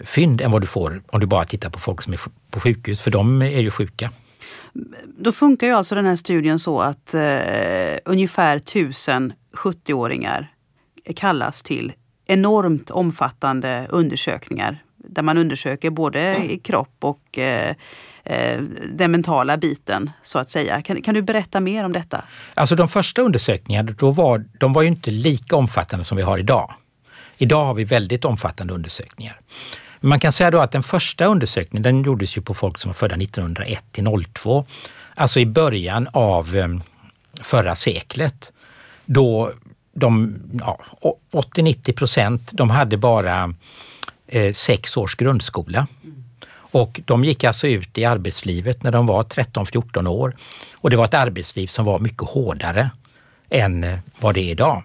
fynd 0.00 0.40
än 0.40 0.50
vad 0.50 0.60
du 0.60 0.66
får 0.66 1.02
om 1.06 1.20
du 1.20 1.26
bara 1.26 1.44
tittar 1.44 1.70
på 1.70 1.78
folk 1.78 2.02
som 2.02 2.12
är 2.12 2.20
på 2.50 2.60
sjukhus, 2.60 3.00
för 3.00 3.10
de 3.10 3.42
är 3.42 3.60
ju 3.60 3.70
sjuka. 3.70 4.10
Då 5.18 5.32
funkar 5.32 5.66
ju 5.66 5.72
alltså 5.72 5.94
den 5.94 6.06
här 6.06 6.16
studien 6.16 6.58
så 6.58 6.80
att 6.80 7.14
eh, 7.14 7.96
ungefär 8.04 8.58
tusen 8.58 9.32
70-åringar 9.52 10.52
kallas 11.16 11.62
till 11.62 11.92
enormt 12.26 12.90
omfattande 12.90 13.86
undersökningar 13.90 14.82
där 14.96 15.22
man 15.22 15.38
undersöker 15.38 15.90
både 15.90 16.36
kropp 16.62 16.96
och 17.00 17.38
eh, 17.38 17.74
eh, 18.24 18.60
den 18.92 19.10
mentala 19.10 19.56
biten 19.56 20.10
så 20.22 20.38
att 20.38 20.50
säga. 20.50 20.82
Kan, 20.82 21.02
kan, 21.02 21.14
du 21.14 21.22
berätta 21.22 21.60
mer 21.60 21.84
om 21.84 21.92
detta? 21.92 22.24
Alltså 22.54 22.74
de 22.74 22.88
första 22.88 23.22
undersökningarna, 23.22 23.92
då 23.98 24.10
var, 24.10 24.44
de 24.58 24.72
var 24.72 24.82
ju 24.82 24.88
inte 24.88 25.10
lika 25.10 25.56
omfattande 25.56 26.04
som 26.04 26.16
vi 26.16 26.22
har 26.22 26.38
idag. 26.38 26.74
Idag 27.38 27.64
har 27.64 27.74
vi 27.74 27.84
väldigt 27.84 28.24
omfattande 28.24 28.74
undersökningar. 28.74 29.40
Man 30.04 30.20
kan 30.20 30.32
säga 30.32 30.50
då 30.50 30.58
att 30.58 30.72
den 30.72 30.82
första 30.82 31.24
undersökningen 31.24 31.82
den 31.82 32.02
gjordes 32.02 32.36
ju 32.36 32.40
på 32.40 32.54
folk 32.54 32.78
som 32.78 32.88
var 32.88 32.94
födda 32.94 33.14
1901 33.14 33.84
till 33.92 34.24
02. 34.32 34.66
Alltså 35.14 35.40
i 35.40 35.46
början 35.46 36.08
av 36.12 36.56
eh, 36.56 36.68
förra 37.42 37.76
seklet. 37.76 38.52
Då 39.04 39.52
de 39.92 40.36
ja, 40.60 40.78
80-90 41.32 41.92
procent, 41.92 42.50
de 42.52 42.70
hade 42.70 42.96
bara 42.96 43.54
eh, 44.26 44.52
sex 44.52 44.96
års 44.96 45.16
grundskola. 45.16 45.86
Och 46.56 47.00
de 47.04 47.24
gick 47.24 47.44
alltså 47.44 47.66
ut 47.66 47.98
i 47.98 48.04
arbetslivet 48.04 48.82
när 48.82 48.90
de 48.90 49.06
var 49.06 49.22
13-14 49.22 50.08
år. 50.08 50.36
Och 50.74 50.90
det 50.90 50.96
var 50.96 51.04
ett 51.04 51.14
arbetsliv 51.14 51.66
som 51.66 51.84
var 51.84 51.98
mycket 51.98 52.28
hårdare 52.28 52.90
än 53.50 53.84
eh, 53.84 53.98
vad 54.20 54.34
det 54.34 54.40
är 54.40 54.50
idag. 54.50 54.82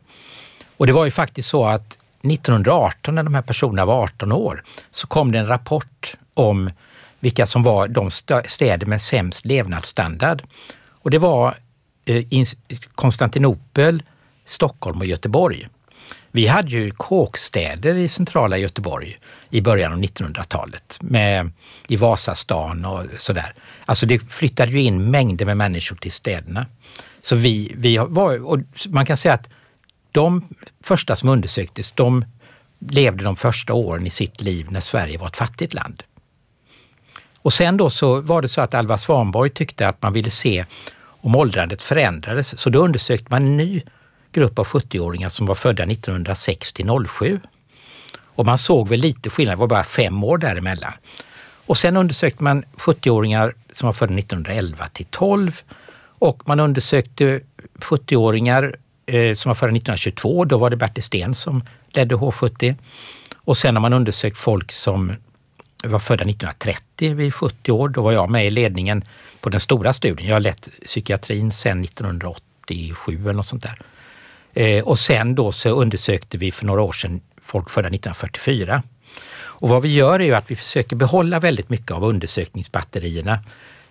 Och 0.78 0.88
det 0.88 0.94
var 0.94 1.06
ju 1.06 1.12
faktiskt 1.12 1.50
så 1.50 1.66
att 1.66 1.99
1918 2.22 3.16
när 3.16 3.24
de 3.24 3.34
här 3.34 3.42
personerna 3.42 3.86
var 3.86 4.04
18 4.04 4.32
år 4.32 4.64
så 4.92 5.08
kom 5.08 5.32
det 5.32 5.40
en 5.40 5.48
rapport 5.48 6.16
om 6.34 6.72
vilka 7.20 7.46
som 7.46 7.64
var 7.64 7.88
de 7.88 8.12
städer 8.48 8.86
med 8.86 9.02
sämst 9.02 9.46
levnadsstandard. 9.46 10.44
Och 10.90 11.10
det 11.10 11.18
var 11.18 11.58
eh, 12.06 12.24
Konstantinopel, 12.96 14.04
Stockholm 14.46 15.00
och 15.00 15.06
Göteborg. 15.06 15.68
Vi 16.32 16.48
hade 16.48 16.70
ju 16.70 16.92
kåkstäder 16.92 17.98
i 17.98 18.08
centrala 18.08 18.58
Göteborg 18.58 19.20
i 19.50 19.62
början 19.62 19.94
av 19.94 20.00
1900-talet 20.00 20.98
med, 21.02 21.52
i 21.88 21.96
Vasastan 21.96 22.86
och 22.86 23.06
sådär. 23.18 23.54
Alltså 23.86 24.06
det 24.06 24.20
flyttade 24.20 24.72
ju 24.72 24.82
in 24.82 25.12
mängder 25.12 25.46
med 25.46 25.58
människor 25.58 25.96
till 25.96 26.12
städerna. 26.12 26.66
Så 27.22 27.36
vi, 27.36 27.74
vi 27.78 27.98
var, 27.98 28.46
och 28.46 28.60
man 28.90 29.06
kan 29.06 29.18
säga 29.18 29.34
att 29.34 29.50
de 30.20 30.44
första 30.84 31.16
som 31.16 31.30
undersöktes, 31.30 31.92
de 31.92 32.26
levde 32.80 33.24
de 33.24 33.36
första 33.36 33.74
åren 33.74 34.08
i 34.08 34.10
sitt 34.10 34.42
liv 34.42 34.72
när 34.72 34.80
Sverige 34.80 35.18
var 35.18 35.28
ett 35.28 35.38
fattigt 35.38 35.74
land. 35.74 36.04
Och 37.42 37.54
sen 37.54 37.78
då 37.78 37.90
så 37.90 38.22
var 38.22 38.42
det 38.42 38.48
så 38.48 38.62
att 38.62 38.74
Alva 38.74 38.98
Svanborg 38.98 39.50
tyckte 39.50 39.88
att 39.88 40.02
man 40.02 40.14
ville 40.14 40.30
se 40.30 40.66
om 41.02 41.36
åldrandet 41.36 41.82
förändrades, 41.82 42.60
så 42.60 42.70
då 42.70 42.80
undersökte 42.80 43.28
man 43.30 43.42
en 43.42 43.58
ny 43.58 43.82
grupp 44.32 44.60
av 44.60 44.68
70-åringar 44.68 45.30
som 45.30 45.46
var 45.46 45.56
födda 45.56 45.84
1906 45.84 46.74
till 46.74 47.08
07. 47.08 47.40
Och 48.36 48.46
man 48.46 48.58
såg 48.58 48.90
väl 48.90 49.00
lite 49.00 49.30
skillnad, 49.30 49.58
det 49.58 49.60
var 49.60 49.68
bara 49.68 49.84
fem 49.84 50.24
år 50.24 50.38
däremellan. 50.38 50.94
Och 51.66 51.78
sen 51.78 51.98
undersökte 51.98 52.44
man 52.44 52.66
70-åringar 52.78 53.54
som 53.74 53.86
var 53.86 53.94
födda 53.94 54.14
1911 54.14 54.88
till 54.88 55.06
12 55.06 55.62
och 56.20 56.48
man 56.48 56.60
undersökte 56.60 57.42
70-åringar 57.80 58.76
Eh, 59.10 59.36
som 59.36 59.50
var 59.50 59.56
födda 59.56 59.72
1922, 59.72 60.46
då 60.46 60.58
var 60.58 60.70
det 60.70 60.76
Bertil 60.76 61.04
Sten 61.04 61.36
som 61.36 61.64
ledde 61.90 62.16
H70. 62.16 62.76
Och 63.36 63.58
sen 63.58 63.76
har 63.76 63.82
man 63.82 63.94
undersökt 63.94 64.38
folk 64.38 64.72
som 64.72 65.14
var 65.84 66.00
födda 66.00 66.24
1930 66.24 67.14
vid 67.14 67.34
70 67.34 67.72
år. 67.72 67.90
Då 67.90 68.02
var 68.02 68.12
jag 68.12 68.30
med 68.30 68.48
i 68.48 68.50
ledningen 68.50 69.04
på 69.42 69.50
den 69.50 69.60
stora 69.60 69.94
studien. 69.94 70.28
Jag 70.28 70.36
har 70.36 70.40
lett 70.40 70.70
psykiatrin 70.86 71.52
sedan 71.52 71.84
1987 71.84 73.22
eller 73.24 73.34
något 73.34 73.48
sånt 73.48 73.64
där. 73.64 73.80
Eh, 74.54 74.84
och 74.84 75.00
sen 75.00 75.36
då 75.36 75.52
så 75.52 75.70
undersökte 75.70 76.38
vi 76.38 76.52
för 76.52 76.66
några 76.66 76.82
år 76.82 76.92
sedan 76.92 77.22
folk 77.46 77.70
födda 77.70 77.88
1944. 77.88 78.84
Och 79.42 79.70
vad 79.70 79.82
vi 79.82 79.94
gör 79.94 80.20
är 80.20 80.24
ju 80.24 80.34
att 80.34 80.52
vi 80.52 80.56
försöker 80.56 80.96
behålla 80.96 81.40
väldigt 81.40 81.70
mycket 81.70 81.92
av 81.92 82.04
undersökningsbatterierna 82.04 83.40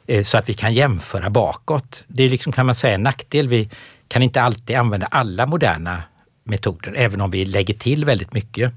eh, 0.07 0.25
så 0.25 0.39
att 0.39 0.49
vi 0.49 0.55
kan 0.55 0.75
jämföra 0.75 1.31
bakåt. 1.31 2.05
Det 2.07 2.23
är 2.23 2.29
liksom 2.29 2.53
kan 2.53 2.67
man 2.67 2.75
säga 2.75 2.95
en 2.95 3.03
nackdel. 3.03 3.49
Vi 3.49 3.69
kan 4.09 4.23
inte 4.23 4.43
alltid 4.43 4.77
använda 4.77 5.07
alla 5.07 5.47
moderna 5.47 6.03
metoder, 6.45 6.95
även 6.97 7.21
om 7.21 7.31
vi 7.31 7.45
lägger 7.45 7.75
till 7.75 8.05
väldigt 8.05 8.33
mycket. 8.33 8.73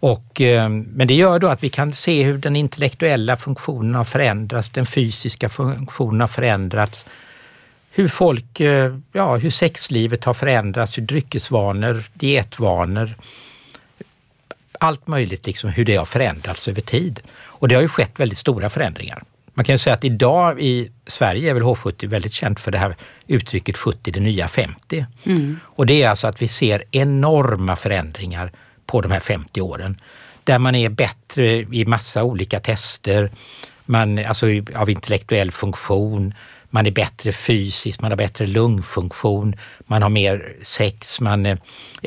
Och, 0.00 0.40
ehm, 0.40 0.86
men 0.94 1.08
det 1.08 1.14
gör 1.14 1.38
då 1.38 1.48
att 1.48 1.62
vi 1.62 1.68
kan 1.68 1.94
se 1.94 2.22
hur 2.22 2.38
den 2.38 2.56
intellektuella 2.56 3.36
funktionen 3.36 3.94
har 3.94 4.04
förändrats, 4.04 4.68
den 4.68 4.86
fysiska 4.86 5.48
funktionen 5.48 6.20
har 6.20 6.28
förändrats, 6.28 7.04
hur 7.90 8.08
folk, 8.08 8.60
eh, 8.60 8.96
ja, 9.12 9.36
hur 9.36 9.50
sexlivet 9.50 10.24
har 10.24 10.34
förändrats, 10.34 10.98
hur 10.98 11.02
dryckesvanor, 11.02 12.04
dietvanor, 12.14 13.14
allt 14.80 15.06
möjligt, 15.06 15.46
liksom 15.46 15.70
hur 15.70 15.84
det 15.84 15.96
har 15.96 16.04
förändrats 16.04 16.68
över 16.68 16.80
tid. 16.80 17.20
Och 17.40 17.68
det 17.68 17.74
har 17.74 17.82
ju 17.82 17.88
skett 17.88 18.20
väldigt 18.20 18.38
stora 18.38 18.70
förändringar. 18.70 19.22
Man 19.60 19.64
kan 19.64 19.74
ju 19.74 19.78
säga 19.78 19.94
att 19.94 20.04
idag 20.04 20.60
i 20.60 20.90
Sverige 21.06 21.50
är 21.50 21.54
väl 21.54 21.62
H70 21.62 22.06
väldigt 22.06 22.32
känt 22.32 22.60
för 22.60 22.70
det 22.70 22.78
här 22.78 22.96
uttrycket 23.26 23.76
70 23.76 24.10
det 24.10 24.20
nya 24.20 24.48
50. 24.48 25.06
Mm. 25.24 25.60
Och 25.64 25.86
det 25.86 26.02
är 26.02 26.08
alltså 26.08 26.26
att 26.26 26.42
vi 26.42 26.48
ser 26.48 26.84
enorma 26.90 27.76
förändringar 27.76 28.52
på 28.86 29.00
de 29.00 29.10
här 29.10 29.20
50 29.20 29.60
åren. 29.60 30.00
Där 30.44 30.58
man 30.58 30.74
är 30.74 30.88
bättre 30.88 31.46
i 31.72 31.84
massa 31.84 32.22
olika 32.22 32.60
tester, 32.60 33.30
man, 33.84 34.18
alltså 34.18 34.46
av 34.74 34.90
intellektuell 34.90 35.52
funktion, 35.52 36.34
man 36.70 36.86
är 36.86 36.90
bättre 36.90 37.32
fysiskt, 37.32 38.00
man 38.00 38.10
har 38.10 38.16
bättre 38.16 38.46
lungfunktion, 38.46 39.56
man 39.80 40.02
har 40.02 40.08
mer 40.08 40.56
sex, 40.62 41.20
man 41.20 41.46
är, 41.46 41.58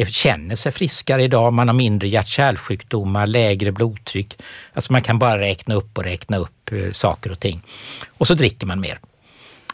känner 0.06 0.56
sig 0.56 0.72
friskare 0.72 1.24
idag, 1.24 1.54
man 1.54 1.68
har 1.68 1.76
mindre 1.76 2.08
hjärt-kärlsjukdomar, 2.08 3.28
lägre 3.28 3.72
blodtryck. 3.72 4.42
Alltså 4.74 4.92
man 4.92 5.02
kan 5.02 5.20
bara 5.20 5.40
räkna 5.40 5.76
upp 5.76 5.98
och 5.98 6.04
räkna 6.04 6.38
upp 6.38 6.53
Eh, 6.72 6.92
saker 6.92 7.32
och 7.32 7.40
ting. 7.40 7.62
Och 8.08 8.28
så 8.28 8.34
dricker 8.34 8.68
man 8.68 8.80
mer. 8.80 9.00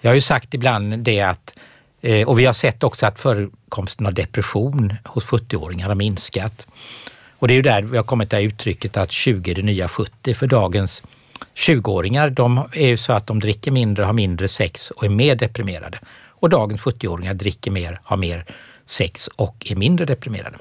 Jag 0.01 0.09
har 0.09 0.15
ju 0.15 0.21
sagt 0.21 0.53
ibland 0.53 0.99
det 0.99 1.21
att, 1.21 1.55
eh, 2.01 2.27
och 2.27 2.39
vi 2.39 2.45
har 2.45 2.53
sett 2.53 2.83
också 2.83 3.05
att 3.05 3.19
förekomsten 3.19 4.05
av 4.05 4.13
depression 4.13 4.93
hos 5.05 5.23
70-åringar 5.25 5.87
har 5.87 5.95
minskat. 5.95 6.67
Och 7.39 7.47
det 7.47 7.53
är 7.53 7.55
ju 7.55 7.61
där 7.61 7.81
vi 7.81 7.97
har 7.97 8.03
kommit 8.03 8.29
till 8.29 8.39
uttrycket 8.39 8.97
att 8.97 9.11
20 9.11 9.51
är 9.51 9.55
det 9.55 9.61
nya 9.61 9.87
70 9.87 10.33
för 10.33 10.47
dagens 10.47 11.03
20-åringar, 11.55 12.29
de 12.29 12.57
är 12.73 12.87
ju 12.87 12.97
så 12.97 13.13
att 13.13 13.27
de 13.27 13.39
dricker 13.39 13.71
mindre, 13.71 14.03
har 14.03 14.13
mindre 14.13 14.47
sex 14.47 14.91
och 14.91 15.05
är 15.05 15.09
mer 15.09 15.35
deprimerade. 15.35 15.99
Och 16.27 16.49
dagens 16.49 16.81
70-åringar 16.81 17.33
dricker 17.33 17.71
mer, 17.71 17.99
har 18.03 18.17
mer 18.17 18.45
sex 18.85 19.27
och 19.27 19.67
är 19.69 19.75
mindre 19.75 20.05
deprimerade. 20.05 20.57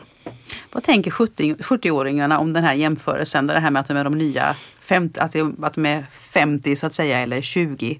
Vad 0.73 0.83
tänker 0.83 1.11
70-åringarna 1.11 2.39
om 2.39 2.53
den 2.53 2.65
här 2.65 2.75
jämförelsen, 2.75 3.47
det 3.47 3.61
här 3.61 3.71
med 3.71 3.81
att 3.81 3.89
de 3.89 3.97
är 3.97 4.05
de 4.05 4.19
nya 4.19 4.57
50, 4.89 5.21
att 5.21 5.75
de 5.75 5.87
är 5.87 6.07
50 6.13 6.77
så 6.77 6.87
att 6.87 6.95
säga 6.95 7.19
eller 7.19 7.41
20? 7.41 7.99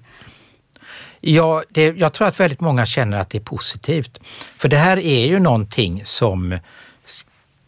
Ja, 1.21 1.63
det, 1.69 1.97
jag 1.97 2.13
tror 2.13 2.27
att 2.27 2.39
väldigt 2.39 2.59
många 2.59 2.85
känner 2.85 3.17
att 3.17 3.29
det 3.29 3.37
är 3.37 3.41
positivt. 3.41 4.19
För 4.57 4.69
det 4.69 4.77
här 4.77 4.97
är 4.97 5.25
ju 5.25 5.39
någonting 5.39 6.01
som 6.05 6.59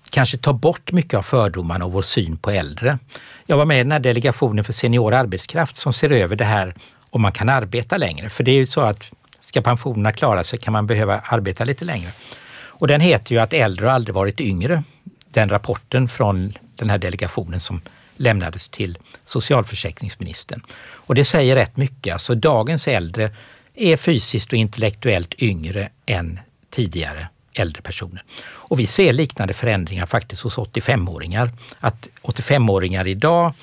kanske 0.09 0.37
tar 0.37 0.53
bort 0.53 0.91
mycket 0.91 1.13
av 1.13 1.21
fördomarna 1.21 1.85
och 1.85 1.91
vår 1.91 2.01
syn 2.01 2.37
på 2.37 2.51
äldre. 2.51 2.99
Jag 3.45 3.57
var 3.57 3.65
med 3.65 3.79
i 3.79 3.83
den 3.83 3.91
här 3.91 3.99
delegationen 3.99 4.65
för 4.65 4.73
senior 4.73 5.13
arbetskraft 5.13 5.77
som 5.77 5.93
ser 5.93 6.09
över 6.09 6.35
det 6.35 6.45
här 6.45 6.75
om 7.09 7.21
man 7.21 7.31
kan 7.31 7.49
arbeta 7.49 7.97
längre. 7.97 8.29
För 8.29 8.43
det 8.43 8.51
är 8.51 8.55
ju 8.55 8.67
så 8.67 8.81
att 8.81 9.11
ska 9.41 9.61
pensionerna 9.61 10.11
klara 10.11 10.43
sig 10.43 10.59
kan 10.59 10.73
man 10.73 10.87
behöva 10.87 11.19
arbeta 11.19 11.63
lite 11.63 11.85
längre. 11.85 12.09
Och 12.53 12.87
den 12.87 13.01
heter 13.01 13.35
ju 13.35 13.41
att 13.41 13.53
äldre 13.53 13.85
har 13.85 13.93
aldrig 13.93 14.15
varit 14.15 14.39
yngre. 14.39 14.83
Den 15.29 15.49
rapporten 15.49 16.07
från 16.07 16.57
den 16.75 16.89
här 16.89 16.97
delegationen 16.97 17.59
som 17.59 17.81
lämnades 18.15 18.69
till 18.69 18.97
socialförsäkringsministern. 19.25 20.61
Och 20.93 21.15
det 21.15 21.25
säger 21.25 21.55
rätt 21.55 21.77
mycket. 21.77 22.13
Alltså 22.13 22.35
dagens 22.35 22.87
äldre 22.87 23.31
är 23.73 23.97
fysiskt 23.97 24.47
och 24.47 24.57
intellektuellt 24.57 25.41
yngre 25.41 25.89
än 26.05 26.39
tidigare 26.69 27.27
äldre 27.53 27.81
personer. 27.81 28.23
Och 28.43 28.79
vi 28.79 28.87
ser 28.87 29.13
liknande 29.13 29.53
förändringar 29.53 30.05
faktiskt 30.05 30.41
hos 30.41 30.57
85-åringar. 30.57 31.51
Att 31.79 32.09
85-åringar 32.21 33.07
idag 33.07 33.53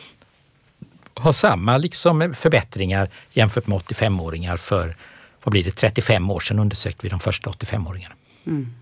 har 1.14 1.32
samma 1.32 1.78
liksom 1.78 2.34
förbättringar 2.34 3.10
jämfört 3.30 3.66
med 3.66 3.78
85-åringar 3.78 4.56
för, 4.56 4.96
vad 5.42 5.52
blir 5.52 5.64
det, 5.64 5.70
35 5.70 6.30
år 6.30 6.40
sedan 6.40 6.58
undersökte 6.58 6.98
vi 7.02 7.08
de 7.08 7.20
första 7.20 7.50
85-åringarna. 7.50 8.14
Mm. 8.46 8.74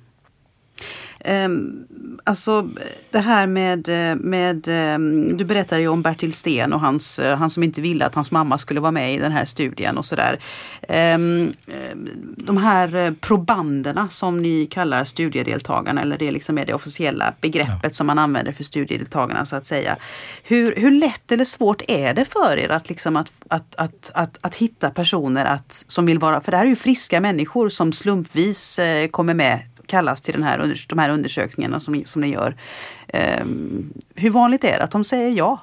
Ehm, 1.20 1.86
Alltså 2.28 2.70
det 3.10 3.18
här 3.18 3.46
med, 3.46 3.88
med 4.20 4.68
um, 4.68 5.36
du 5.36 5.44
berättade 5.44 5.80
ju 5.80 5.88
om 5.88 6.02
Bertil 6.02 6.32
Sten 6.32 6.72
och 6.72 6.80
hans, 6.80 7.18
uh, 7.18 7.34
han 7.34 7.50
som 7.50 7.62
inte 7.62 7.80
ville 7.80 8.06
att 8.06 8.14
hans 8.14 8.30
mamma 8.30 8.58
skulle 8.58 8.80
vara 8.80 8.92
med 8.92 9.14
i 9.14 9.18
den 9.18 9.32
här 9.32 9.44
studien 9.44 9.98
och 9.98 10.04
sådär. 10.04 10.38
Um, 10.88 11.52
de 12.36 12.56
här 12.56 12.94
eh, 12.94 13.10
probanderna 13.10 14.08
som 14.08 14.42
ni 14.42 14.66
kallar 14.66 15.04
studiedeltagarna 15.04 16.02
eller 16.02 16.18
det 16.18 16.30
liksom 16.30 16.58
är 16.58 16.66
det 16.66 16.74
officiella 16.74 17.34
begreppet 17.40 17.80
ja. 17.82 17.90
som 17.90 18.06
man 18.06 18.18
använder 18.18 18.52
för 18.52 18.64
studiedeltagarna 18.64 19.46
så 19.46 19.56
att 19.56 19.66
säga. 19.66 19.96
Hur, 20.42 20.76
hur 20.76 20.90
lätt 20.90 21.32
eller 21.32 21.44
svårt 21.44 21.82
är 21.88 22.14
det 22.14 22.24
för 22.24 22.56
er 22.56 22.68
att, 22.68 22.88
liksom 22.88 23.16
att, 23.16 23.32
att, 23.48 23.74
att, 23.74 24.10
att, 24.14 24.38
att 24.40 24.56
hitta 24.56 24.90
personer 24.90 25.44
att, 25.44 25.84
som 25.88 26.06
vill 26.06 26.18
vara, 26.18 26.40
för 26.40 26.50
det 26.50 26.56
här 26.56 26.64
är 26.64 26.68
ju 26.68 26.76
friska 26.76 27.20
människor 27.20 27.68
som 27.68 27.92
slumpvis 27.92 28.80
kommer 29.10 29.34
med 29.34 29.60
kallas 29.86 30.20
till 30.20 30.34
den 30.34 30.42
här, 30.42 30.74
de 30.88 30.98
här 30.98 31.10
undersökningarna 31.10 31.80
som, 31.80 32.02
som 32.04 32.22
ni 32.22 32.28
gör. 32.28 32.56
Eh, 33.08 33.44
hur 34.14 34.30
vanligt 34.30 34.64
är 34.64 34.78
det 34.78 34.84
att 34.84 34.90
de 34.90 35.04
säger 35.04 35.30
ja? 35.30 35.60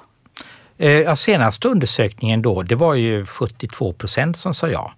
Eh, 0.78 1.14
senaste 1.14 1.68
undersökningen 1.68 2.42
då, 2.42 2.62
det 2.62 2.74
var 2.74 2.94
ju 2.94 3.26
72 3.26 3.92
procent 3.92 4.36
som 4.36 4.54
sa 4.54 4.68
ja. 4.68 4.92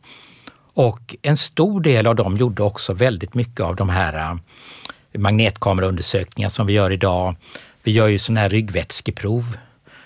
Och 0.75 1.17
en 1.23 1.37
stor 1.37 1.81
del 1.81 2.07
av 2.07 2.17
dem 2.17 2.37
gjorde 2.37 2.62
också 2.62 2.93
väldigt 2.93 3.35
mycket 3.35 3.61
av 3.61 3.77
de 3.77 3.89
här 3.89 4.15
eh, 4.15 5.21
magnetkameraundersökningar 5.21 6.49
som 6.49 6.67
vi 6.67 6.73
gör 6.73 6.93
idag. 6.93 7.35
Vi 7.83 7.93
gör 7.93 8.09
ju 8.09 8.19
sådana 8.19 8.41
här 8.41 8.49
ryggvätskeprov 8.49 9.57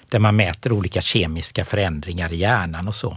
där 0.09 0.19
man 0.19 0.37
mäter 0.37 0.73
olika 0.73 1.01
kemiska 1.01 1.65
förändringar 1.65 2.33
i 2.33 2.37
hjärnan 2.37 2.89
och 2.89 2.95
så. 2.95 3.17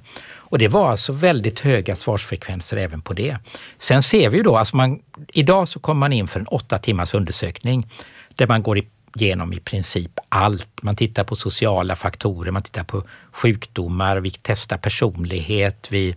Och 0.54 0.60
det 0.60 0.68
var 0.68 0.92
alltså 0.92 1.14
väldigt 1.14 1.60
höga 1.60 1.96
svarsfrekvenser 1.96 2.78
även 2.78 3.02
på 3.02 3.14
det. 3.14 3.38
Sen 3.80 4.04
ser 4.04 4.30
vi 4.30 4.38
ju 4.38 4.44
då, 4.44 4.58
alltså 4.58 4.76
man, 4.76 5.00
idag 5.28 5.68
så 5.68 5.80
kommer 5.80 6.00
man 6.00 6.14
in 6.14 6.28
för 6.28 6.40
en 6.40 6.48
åtta 6.48 6.78
timmars 6.78 7.14
undersökning 7.14 7.88
där 8.36 8.48
man 8.48 8.64
går 8.64 8.82
igenom 9.16 9.54
i 9.54 9.60
princip 9.60 10.12
allt. 10.30 10.70
Man 10.82 10.96
tittar 10.96 11.24
på 11.24 11.36
sociala 11.36 11.96
faktorer, 11.96 12.52
man 12.52 12.62
tittar 12.62 12.84
på 12.84 13.04
sjukdomar, 13.32 14.18
vi 14.18 14.30
testar 14.42 14.78
personlighet, 14.78 15.88
vi, 15.90 16.16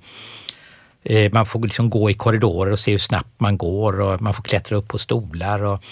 eh, 1.03 1.33
man 1.33 1.47
får 1.47 1.61
liksom 1.61 1.91
gå 1.91 2.11
i 2.11 2.15
korridorer 2.15 2.73
och 2.73 2.79
se 2.79 2.91
hur 2.91 2.99
snabbt 2.99 3.41
man 3.41 3.59
går 3.59 4.01
och 4.01 4.23
man 4.23 4.35
får 4.35 4.43
klättra 4.43 4.77
upp 4.77 4.89
på 4.89 4.99
stolar. 4.99 5.63
Och, 5.63 5.83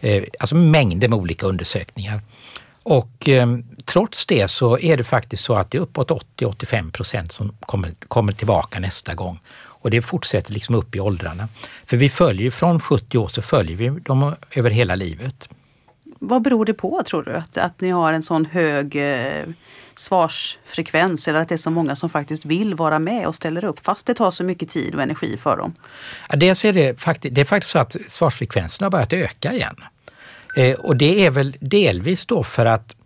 eh, 0.00 0.24
alltså 0.38 0.54
mängder 0.54 1.08
med 1.08 1.18
olika 1.18 1.46
undersökningar. 1.46 2.20
Och 2.90 3.28
eh, 3.28 3.58
trots 3.84 4.26
det 4.26 4.48
så 4.48 4.78
är 4.78 4.96
det 4.96 5.04
faktiskt 5.04 5.44
så 5.44 5.54
att 5.54 5.70
det 5.70 5.78
är 5.78 5.82
uppåt 5.82 6.10
80-85 6.10 6.92
procent 6.92 7.32
som 7.32 7.56
kommer, 7.60 7.94
kommer 8.08 8.32
tillbaka 8.32 8.80
nästa 8.80 9.14
gång. 9.14 9.40
Och 9.56 9.90
det 9.90 10.02
fortsätter 10.02 10.52
liksom 10.52 10.74
upp 10.74 10.94
i 10.94 11.00
åldrarna. 11.00 11.48
För 11.86 11.96
vi 11.96 12.08
följer 12.08 12.50
från 12.50 12.80
70 12.80 13.18
år 13.18 13.28
så 13.28 13.42
följer 13.42 13.76
vi 13.76 13.88
dem 13.88 14.34
över 14.50 14.70
hela 14.70 14.94
livet. 14.94 15.48
Vad 16.18 16.42
beror 16.42 16.64
det 16.64 16.74
på 16.74 17.02
tror 17.06 17.22
du? 17.22 17.32
Att, 17.32 17.58
att 17.58 17.80
ni 17.80 17.90
har 17.90 18.12
en 18.12 18.22
sån 18.22 18.44
hög 18.44 18.96
eh, 18.96 19.44
svarsfrekvens 19.96 21.28
eller 21.28 21.40
att 21.40 21.48
det 21.48 21.54
är 21.54 21.56
så 21.56 21.70
många 21.70 21.96
som 21.96 22.10
faktiskt 22.10 22.44
vill 22.44 22.74
vara 22.74 22.98
med 22.98 23.26
och 23.26 23.36
ställer 23.36 23.64
upp 23.64 23.80
fast 23.80 24.06
det 24.06 24.14
tar 24.14 24.30
så 24.30 24.44
mycket 24.44 24.70
tid 24.70 24.94
och 24.94 25.02
energi 25.02 25.36
för 25.36 25.56
dem? 25.56 25.74
Ja, 26.28 26.36
dels 26.36 26.64
är 26.64 26.72
det, 26.72 27.00
faktiskt, 27.00 27.34
det 27.34 27.40
är 27.40 27.44
faktiskt 27.44 27.72
så 27.72 27.78
att 27.78 27.96
svarsfrekvensen 28.08 28.84
har 28.84 28.90
börjat 28.90 29.12
öka 29.12 29.52
igen. 29.52 29.76
Eh, 30.54 30.74
och 30.74 30.96
det 30.96 31.26
är 31.26 31.30
väl 31.30 31.56
delvis 31.60 32.26
då 32.26 32.42
för 32.42 32.66
att 32.66 32.96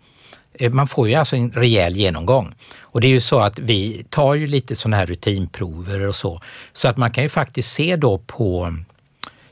eh, 0.55 0.72
man 0.72 0.88
får 0.88 1.09
ju 1.09 1.14
alltså 1.14 1.37
en 1.37 1.52
rejäl 1.52 1.96
genomgång. 1.96 2.55
Och 2.81 3.00
det 3.00 3.07
är 3.07 3.12
ju 3.12 3.20
så 3.20 3.40
att 3.40 3.59
vi 3.59 4.05
tar 4.11 4.35
ju 4.35 4.46
lite 4.46 4.76
sådana 4.76 4.96
här 4.96 5.07
rutinprover 5.07 6.07
och 6.07 6.14
så. 6.14 6.40
Så 6.72 6.88
att 6.88 6.96
man 6.96 7.11
kan 7.11 7.24
ju 7.24 7.28
faktiskt 7.28 7.72
se 7.72 7.96
då 7.96 8.18
på 8.18 8.76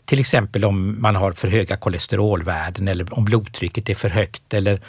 till 0.04 0.20
exempel 0.20 0.64
om 0.64 1.02
man 1.02 1.16
har 1.16 1.32
för 1.32 1.48
höga 1.48 1.76
kolesterolvärden 1.76 2.88
eller 2.88 3.18
om 3.18 3.24
blodtrycket 3.24 3.88
är 3.88 3.94
för 3.94 4.08
högt 4.08 4.54
eller 4.54 4.80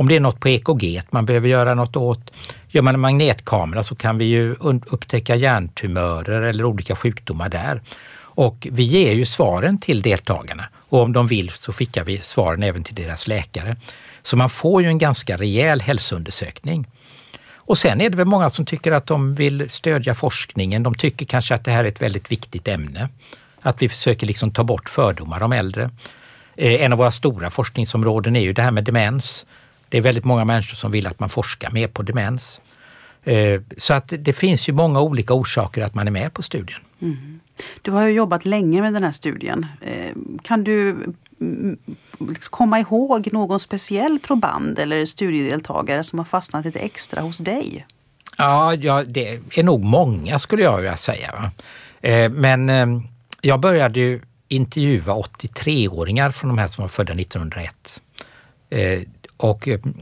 om 0.00 0.08
det 0.08 0.16
är 0.16 0.20
något 0.20 0.40
på 0.40 0.48
EKG 0.48 1.02
man 1.10 1.26
behöver 1.26 1.48
göra 1.48 1.74
något 1.74 1.96
åt. 1.96 2.30
Gör 2.68 2.82
man 2.82 2.94
en 2.94 3.00
magnetkamera 3.00 3.82
så 3.82 3.94
kan 3.94 4.18
vi 4.18 4.24
ju 4.24 4.54
upptäcka 4.86 5.36
hjärntumörer 5.36 6.42
eller 6.42 6.64
olika 6.64 6.96
sjukdomar 6.96 7.48
där. 7.48 7.80
Och 8.32 8.66
vi 8.70 8.82
ger 8.82 9.12
ju 9.12 9.26
svaren 9.26 9.78
till 9.78 10.02
deltagarna 10.02 10.64
och 10.90 11.02
om 11.02 11.12
de 11.12 11.26
vill 11.26 11.50
så 11.50 11.72
skickar 11.72 12.04
vi 12.04 12.18
svaren 12.18 12.62
även 12.62 12.84
till 12.84 12.94
deras 12.94 13.26
läkare. 13.26 13.76
Så 14.22 14.36
man 14.36 14.50
får 14.50 14.82
ju 14.82 14.88
en 14.88 14.98
ganska 14.98 15.36
rejäl 15.36 15.80
hälsoundersökning. 15.80 16.86
Och 17.52 17.78
sen 17.78 18.00
är 18.00 18.10
det 18.10 18.16
väl 18.16 18.26
många 18.26 18.50
som 18.50 18.66
tycker 18.66 18.92
att 18.92 19.06
de 19.06 19.34
vill 19.34 19.70
stödja 19.70 20.14
forskningen. 20.14 20.82
De 20.82 20.94
tycker 20.94 21.26
kanske 21.26 21.54
att 21.54 21.64
det 21.64 21.70
här 21.70 21.84
är 21.84 21.88
ett 21.88 22.02
väldigt 22.02 22.32
viktigt 22.32 22.68
ämne. 22.68 23.08
Att 23.62 23.82
vi 23.82 23.88
försöker 23.88 24.26
liksom 24.26 24.50
ta 24.50 24.64
bort 24.64 24.88
fördomar 24.88 25.42
om 25.42 25.52
äldre. 25.52 25.90
Eh, 26.56 26.82
en 26.82 26.92
av 26.92 26.98
våra 26.98 27.10
stora 27.10 27.50
forskningsområden 27.50 28.36
är 28.36 28.40
ju 28.40 28.52
det 28.52 28.62
här 28.62 28.70
med 28.70 28.84
demens. 28.84 29.46
Det 29.88 29.98
är 29.98 30.02
väldigt 30.02 30.24
många 30.24 30.44
människor 30.44 30.76
som 30.76 30.92
vill 30.92 31.06
att 31.06 31.20
man 31.20 31.28
forskar 31.28 31.70
mer 31.70 31.88
på 31.88 32.02
demens. 32.02 32.60
Eh, 33.24 33.60
så 33.78 33.94
att 33.94 34.12
det 34.18 34.32
finns 34.32 34.68
ju 34.68 34.72
många 34.72 35.00
olika 35.00 35.34
orsaker 35.34 35.82
att 35.82 35.94
man 35.94 36.06
är 36.06 36.12
med 36.12 36.32
på 36.32 36.42
studien. 36.42 36.80
Mm. 37.00 37.40
Du 37.82 37.90
har 37.90 38.06
ju 38.06 38.12
jobbat 38.12 38.44
länge 38.44 38.80
med 38.80 38.92
den 38.92 39.04
här 39.04 39.12
studien. 39.12 39.66
Eh, 39.80 40.12
kan 40.42 40.64
du 40.64 40.90
mm, 41.40 41.78
liksom 42.18 42.50
komma 42.50 42.80
ihåg 42.80 43.32
någon 43.32 43.60
speciell 43.60 44.18
proband 44.18 44.78
eller 44.78 45.06
studiedeltagare 45.06 46.04
som 46.04 46.18
har 46.18 46.26
fastnat 46.26 46.64
lite 46.64 46.78
extra 46.78 47.20
hos 47.20 47.38
dig? 47.38 47.86
Ja, 48.38 48.74
ja 48.74 49.04
det 49.04 49.40
är 49.54 49.62
nog 49.62 49.84
många 49.84 50.38
skulle 50.38 50.62
jag 50.62 50.76
vilja 50.76 50.96
säga. 50.96 51.50
Eh, 52.00 52.30
men 52.30 52.68
ehm, 52.68 53.02
jag 53.40 53.60
började 53.60 54.00
ju 54.00 54.20
intervjua 54.48 55.14
83-åringar 55.14 56.30
från 56.30 56.48
de 56.48 56.58
här 56.58 56.68
som 56.68 56.82
var 56.82 56.88
födda 56.88 57.12
1901. 57.12 58.02
Eh, 58.70 59.00
och 59.36 59.68
ehm, 59.68 59.94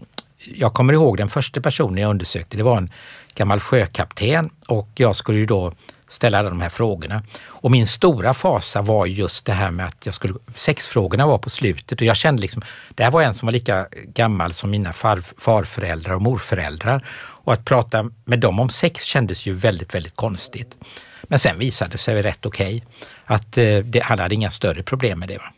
jag 0.55 0.75
kommer 0.75 0.93
ihåg 0.93 1.17
den 1.17 1.29
första 1.29 1.61
personen 1.61 2.03
jag 2.03 2.11
undersökte, 2.11 2.57
det 2.57 2.63
var 2.63 2.77
en 2.77 2.91
gammal 3.35 3.61
sjökapten 3.61 4.51
och 4.69 4.89
jag 4.95 5.17
skulle 5.17 5.39
ju 5.39 5.47
då 5.47 5.73
ställa 6.09 6.39
alla 6.39 6.51
de 6.51 6.61
här 6.61 6.69
frågorna. 6.69 7.23
Och 7.45 7.71
min 7.71 7.87
stora 7.87 8.35
fasa 8.35 8.83
var 8.83 9.07
just 9.07 9.47
det 9.47 9.53
här 9.53 9.71
med 9.71 9.87
att 9.87 10.07
jag 10.07 10.15
skulle, 10.15 10.35
sexfrågorna 10.55 11.27
var 11.27 11.39
på 11.39 11.51
slutet 11.51 12.01
och 12.01 12.07
jag 12.07 12.17
kände 12.17 12.43
liksom, 12.43 12.63
det 12.91 13.05
här 13.05 13.11
var 13.11 13.23
en 13.23 13.35
som 13.35 13.47
var 13.47 13.53
lika 13.53 13.87
gammal 13.93 14.53
som 14.53 14.71
mina 14.71 14.93
far, 14.93 15.23
farföräldrar 15.39 16.15
och 16.15 16.23
morföräldrar. 16.23 17.07
Och 17.49 17.53
att 17.53 17.65
prata 17.65 18.11
med 18.25 18.41
dem 18.41 18.61
om 18.61 18.69
sex 18.69 19.03
kändes 19.03 19.47
ju 19.47 19.53
väldigt, 19.53 19.95
väldigt 19.95 20.17
konstigt. 20.17 20.77
Men 21.23 21.39
sen 21.39 21.59
visade 21.59 21.91
det 21.91 21.99
sig 21.99 22.23
rätt 22.23 22.47
okej 22.47 22.77
okay, 22.77 22.89
att 23.25 23.59
eh, 23.59 23.79
det, 23.79 24.03
han 24.05 24.19
hade 24.19 24.35
inga 24.35 24.51
större 24.51 24.83
problem 24.83 25.19
med 25.19 25.29
det. 25.29 25.39
Va? 25.39 25.53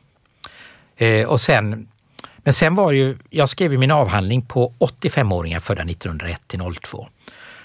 Eh, 1.07 1.27
och 1.27 1.41
sen, 1.41 1.89
men 2.37 2.53
sen 2.53 2.75
var 2.75 2.93
ju, 2.93 3.19
jag 3.31 3.49
skrev 3.49 3.79
min 3.79 3.91
avhandling 3.91 4.43
på 4.43 4.73
85-åringar 4.79 5.61
födda 5.61 5.83
1901 5.83 6.41
till 6.47 6.61
02. 6.83 7.09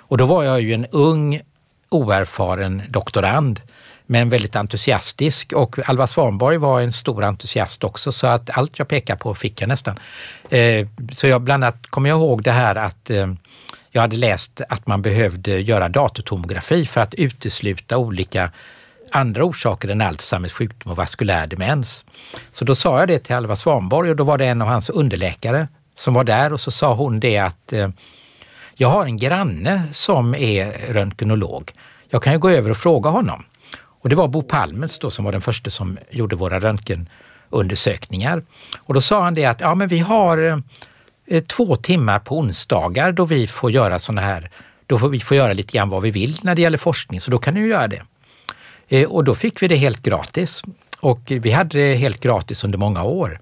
Och 0.08 0.18
då 0.18 0.26
var 0.26 0.44
jag 0.44 0.62
ju 0.62 0.74
en 0.74 0.86
ung, 0.86 1.42
oerfaren 1.96 2.82
doktorand 2.90 3.62
men 4.06 4.30
väldigt 4.30 4.56
entusiastisk 4.56 5.54
och 5.54 5.90
Alva 5.90 6.08
Svanborg 6.08 6.58
var 6.58 6.82
en 6.82 6.94
stor 6.94 7.24
entusiast 7.24 7.84
också 7.84 8.12
så 8.12 8.28
att 8.28 8.58
allt 8.58 8.80
jag 8.80 8.88
pekar 8.88 9.16
på 9.16 9.36
fick 9.36 9.62
jag 9.62 9.68
nästan. 9.68 10.00
Eh, 10.50 10.88
så 11.14 11.28
jag 11.28 11.42
bland 11.42 11.64
annat 11.64 11.88
kommer 11.88 12.10
jag 12.10 12.18
ihåg 12.18 12.44
det 12.44 12.52
här 12.52 12.76
att 12.76 13.10
eh, 13.10 13.28
jag 13.92 14.02
hade 14.02 14.16
läst 14.16 14.62
att 14.70 14.88
man 14.88 15.02
behövde 15.02 15.60
göra 15.60 15.90
datortomografi 15.90 16.86
för 16.86 17.02
att 17.02 17.14
utesluta 17.14 17.98
olika 17.98 18.52
andra 19.12 19.44
orsaker 19.44 19.90
än 19.90 20.02
Alzheimers 20.02 20.52
sjukdom 20.52 20.92
och 20.92 20.98
vaskulär 20.98 21.48
demens. 21.48 22.06
Så 22.54 22.66
då 22.66 22.76
sa 22.76 23.00
jag 23.00 23.08
det 23.08 23.20
till 23.20 23.36
Alva 23.36 23.56
Svanborg 23.56 24.10
och 24.10 24.16
då 24.16 24.24
var 24.24 24.38
det 24.38 24.46
en 24.46 24.62
av 24.62 24.68
hans 24.68 24.90
underläkare 24.90 25.68
som 25.96 26.14
var 26.14 26.24
där 26.24 26.54
och 26.54 26.60
så 26.60 26.72
sa 26.72 26.94
hon 26.94 27.20
det 27.20 27.38
att 27.38 27.74
eh, 27.74 27.90
jag 28.76 28.88
har 28.88 29.06
en 29.06 29.18
granne 29.18 29.84
som 29.92 30.36
är 30.36 30.94
röntgenolog. 30.94 31.72
Jag 32.10 32.24
kan 32.24 32.34
ju 32.34 32.40
gå 32.40 32.50
över 32.50 32.70
och 32.70 32.78
fråga 32.78 33.10
honom. 33.10 33.44
Och 33.78 34.10
det 34.10 34.16
var 34.16 34.28
Bo 34.28 34.44
Palmels 34.44 35.00
då 35.00 35.12
som 35.12 35.26
var 35.26 35.32
den 35.32 35.42
första 35.42 35.70
som 35.70 35.98
gjorde 36.10 36.36
våra 36.36 36.60
röntgenundersökningar. 36.60 38.44
Och 38.78 38.94
då 38.94 39.02
sa 39.02 39.24
han 39.24 39.34
det 39.34 39.46
att 39.46 39.62
ja, 39.62 39.76
men 39.76 39.88
vi 39.88 40.00
har 40.00 40.62
eh, 41.26 41.44
två 41.44 41.76
timmar 41.76 42.20
på 42.20 42.38
onsdagar 42.38 43.12
då 43.12 43.26
vi 43.26 43.48
får 43.48 43.72
göra 43.72 44.00
sådana 44.00 44.22
här, 44.22 44.52
då 44.88 45.00
får 45.00 45.10
vi 45.10 45.20
får 45.20 45.38
göra 45.38 45.54
lite 45.54 45.78
grann 45.78 45.90
vad 45.90 46.02
vi 46.02 46.12
vill 46.12 46.40
när 46.42 46.56
det 46.56 46.62
gäller 46.62 46.78
forskning, 46.78 47.22
så 47.22 47.32
då 47.32 47.38
kan 47.38 47.54
du 47.54 47.68
göra 47.68 47.88
det. 47.88 48.02
Eh, 48.88 49.10
och 49.10 49.24
då 49.24 49.36
fick 49.36 49.62
vi 49.62 49.68
det 49.68 49.76
helt 49.76 50.02
gratis. 50.02 50.64
Och 51.00 51.20
vi 51.26 51.52
hade 51.52 51.80
det 51.80 51.96
helt 51.96 52.20
gratis 52.20 52.64
under 52.64 52.78
många 52.78 53.04
år. 53.04 53.40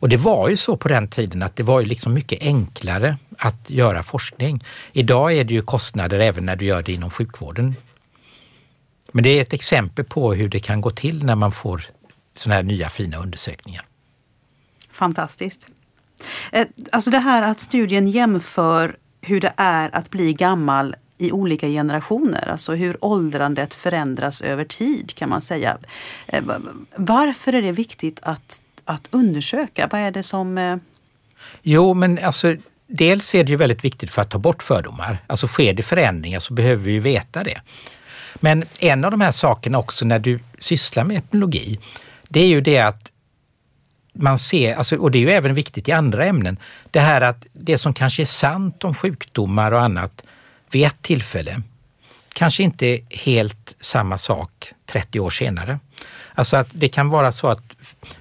Och 0.00 0.08
det 0.08 0.16
var 0.16 0.48
ju 0.48 0.56
så 0.56 0.76
på 0.76 0.88
den 0.88 1.08
tiden 1.08 1.42
att 1.42 1.56
det 1.56 1.62
var 1.62 1.80
ju 1.80 1.86
liksom 1.86 2.14
mycket 2.14 2.42
enklare 2.42 3.16
att 3.38 3.70
göra 3.70 4.02
forskning. 4.02 4.64
Idag 4.92 5.32
är 5.32 5.44
det 5.44 5.54
ju 5.54 5.62
kostnader 5.62 6.18
även 6.18 6.46
när 6.46 6.56
du 6.56 6.64
gör 6.64 6.82
det 6.82 6.92
inom 6.92 7.10
sjukvården. 7.10 7.74
Men 9.12 9.24
det 9.24 9.30
är 9.38 9.42
ett 9.42 9.52
exempel 9.52 10.04
på 10.04 10.34
hur 10.34 10.48
det 10.48 10.60
kan 10.60 10.80
gå 10.80 10.90
till 10.90 11.24
när 11.24 11.34
man 11.34 11.52
får 11.52 11.84
sådana 12.34 12.54
här 12.54 12.62
nya 12.62 12.88
fina 12.88 13.16
undersökningar. 13.16 13.84
Fantastiskt. 14.90 15.68
Eh, 16.52 16.66
alltså 16.92 17.10
det 17.10 17.18
här 17.18 17.42
att 17.42 17.60
studien 17.60 18.08
jämför 18.08 18.96
hur 19.20 19.40
det 19.40 19.52
är 19.56 19.96
att 19.96 20.10
bli 20.10 20.32
gammal 20.32 20.96
i 21.18 21.32
olika 21.32 21.66
generationer, 21.66 22.48
alltså 22.48 22.74
hur 22.74 23.04
åldrandet 23.04 23.74
förändras 23.74 24.40
över 24.40 24.64
tid 24.64 25.14
kan 25.14 25.28
man 25.28 25.40
säga. 25.40 25.78
Eh, 26.26 26.44
varför 26.96 27.52
är 27.52 27.62
det 27.62 27.72
viktigt 27.72 28.20
att, 28.22 28.60
att 28.88 29.08
undersöka? 29.10 29.88
Vad 29.92 30.00
är 30.00 30.10
det 30.10 30.22
som... 30.22 30.58
Eh, 30.58 30.76
jo, 31.62 31.94
men 31.94 32.18
alltså 32.18 32.56
dels 32.86 33.34
är 33.34 33.44
det 33.44 33.50
ju 33.50 33.56
väldigt 33.56 33.84
viktigt 33.84 34.10
för 34.10 34.22
att 34.22 34.30
ta 34.30 34.38
bort 34.38 34.62
fördomar. 34.62 35.22
Alltså 35.26 35.48
sker 35.48 35.74
det 35.74 35.82
förändringar 35.82 36.38
så 36.38 36.54
behöver 36.54 36.84
vi 36.84 36.92
ju 36.92 37.00
veta 37.00 37.44
det. 37.44 37.60
Men 38.34 38.64
en 38.78 39.04
av 39.04 39.10
de 39.10 39.20
här 39.20 39.32
sakerna 39.32 39.78
också 39.78 40.04
när 40.04 40.18
du 40.18 40.40
sysslar 40.58 41.04
med 41.04 41.16
etnologi, 41.16 41.78
det 42.28 42.40
är 42.40 42.46
ju 42.46 42.60
det 42.60 42.78
att 42.78 43.12
man 44.12 44.38
ser, 44.38 44.74
alltså, 44.74 44.96
och 44.96 45.10
det 45.10 45.18
är 45.18 45.20
ju 45.20 45.30
även 45.30 45.54
viktigt 45.54 45.88
i 45.88 45.92
andra 45.92 46.24
ämnen, 46.24 46.58
det 46.90 47.00
här 47.00 47.20
att 47.20 47.46
det 47.52 47.78
som 47.78 47.94
kanske 47.94 48.22
är 48.22 48.26
sant 48.26 48.84
om 48.84 48.94
sjukdomar 48.94 49.72
och 49.72 49.82
annat 49.82 50.24
vid 50.70 50.86
ett 50.86 51.02
tillfälle 51.02 51.62
kanske 52.32 52.62
inte 52.62 52.86
är 52.86 53.00
helt 53.10 53.74
samma 53.80 54.18
sak 54.18 54.72
30 54.86 55.20
år 55.20 55.30
senare. 55.30 55.78
Alltså 56.34 56.56
att 56.56 56.68
det 56.72 56.88
kan 56.88 57.08
vara 57.08 57.32
så 57.32 57.46
att 57.46 57.62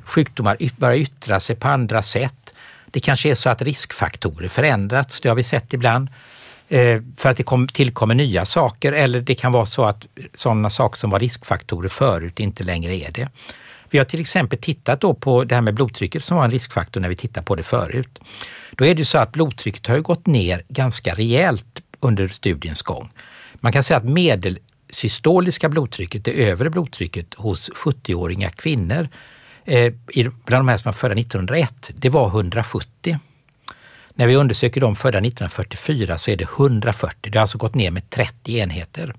sjukdomar 0.04 0.58
börjar 0.78 0.96
yttra 0.96 1.40
sig 1.40 1.56
på 1.56 1.68
andra 1.68 2.04
sätt. 2.04 2.54
Det 2.86 3.00
kanske 3.00 3.32
är 3.32 3.36
så 3.36 3.50
att 3.50 3.62
riskfaktorer 3.62 4.48
förändrats, 4.48 5.22
det 5.22 5.30
har 5.30 5.36
vi 5.36 5.44
sett 5.44 5.74
ibland, 5.74 6.10
eh, 6.70 7.02
för 7.18 7.30
att 7.30 7.38
det 7.38 7.44
kom, 7.44 7.68
tillkommer 7.68 8.16
nya 8.16 8.46
saker 8.46 8.94
eller 8.94 9.22
det 9.22 9.36
kan 9.36 9.52
vara 9.52 9.66
så 9.66 9.86
att 9.86 10.08
sådana 10.36 10.70
saker 10.70 11.00
som 11.00 11.10
var 11.10 11.20
riskfaktorer 11.20 11.90
förut 11.90 12.40
inte 12.40 12.64
längre 12.64 12.96
är 12.96 13.12
det. 13.12 13.30
Vi 13.90 13.98
har 13.98 14.06
till 14.06 14.20
exempel 14.20 14.60
tittat 14.60 15.02
då 15.02 15.14
på 15.14 15.44
det 15.44 15.56
här 15.56 15.62
med 15.62 15.74
blodtrycket 15.74 16.24
som 16.24 16.38
var 16.38 16.46
en 16.46 16.52
riskfaktor 16.52 17.02
när 17.02 17.10
vi 17.10 17.16
tittade 17.16 17.46
på 17.46 17.56
det 17.56 17.64
förut. 17.64 18.20
Då 18.72 18.86
är 18.86 18.96
det 18.96 19.06
så 19.06 19.18
att 19.18 19.32
blodtrycket 19.32 19.88
har 19.88 20.00
gått 20.00 20.26
ner 20.26 20.64
ganska 20.70 21.14
rejält 21.14 21.82
under 22.00 22.28
studiens 22.28 22.82
gång. 22.82 23.10
Man 23.54 23.74
kan 23.74 23.84
säga 23.84 23.98
att 23.98 24.06
medelsystoliska 24.06 25.70
blodtrycket, 25.70 26.26
det 26.26 26.32
övre 26.50 26.70
blodtrycket 26.70 27.34
hos 27.34 27.70
70-åriga 27.70 28.50
kvinnor, 28.50 29.10
eh, 29.68 29.94
bland 30.46 30.66
de 30.66 30.68
här 30.68 30.78
som 30.78 30.90
var 30.90 30.94
födda 30.94 31.16
1901, 31.16 31.92
det 31.96 32.10
var 32.10 32.28
170. 32.28 33.20
När 34.14 34.28
vi 34.28 34.36
undersöker 34.36 34.82
de 34.82 34.96
födda 34.96 35.18
1944 35.18 36.18
så 36.18 36.32
är 36.32 36.36
det 36.36 36.44
140. 36.44 37.32
Det 37.32 37.38
har 37.38 37.42
alltså 37.42 37.58
gått 37.58 37.76
ner 37.76 37.92
med 37.92 38.10
30 38.10 38.58
enheter. 38.58 39.14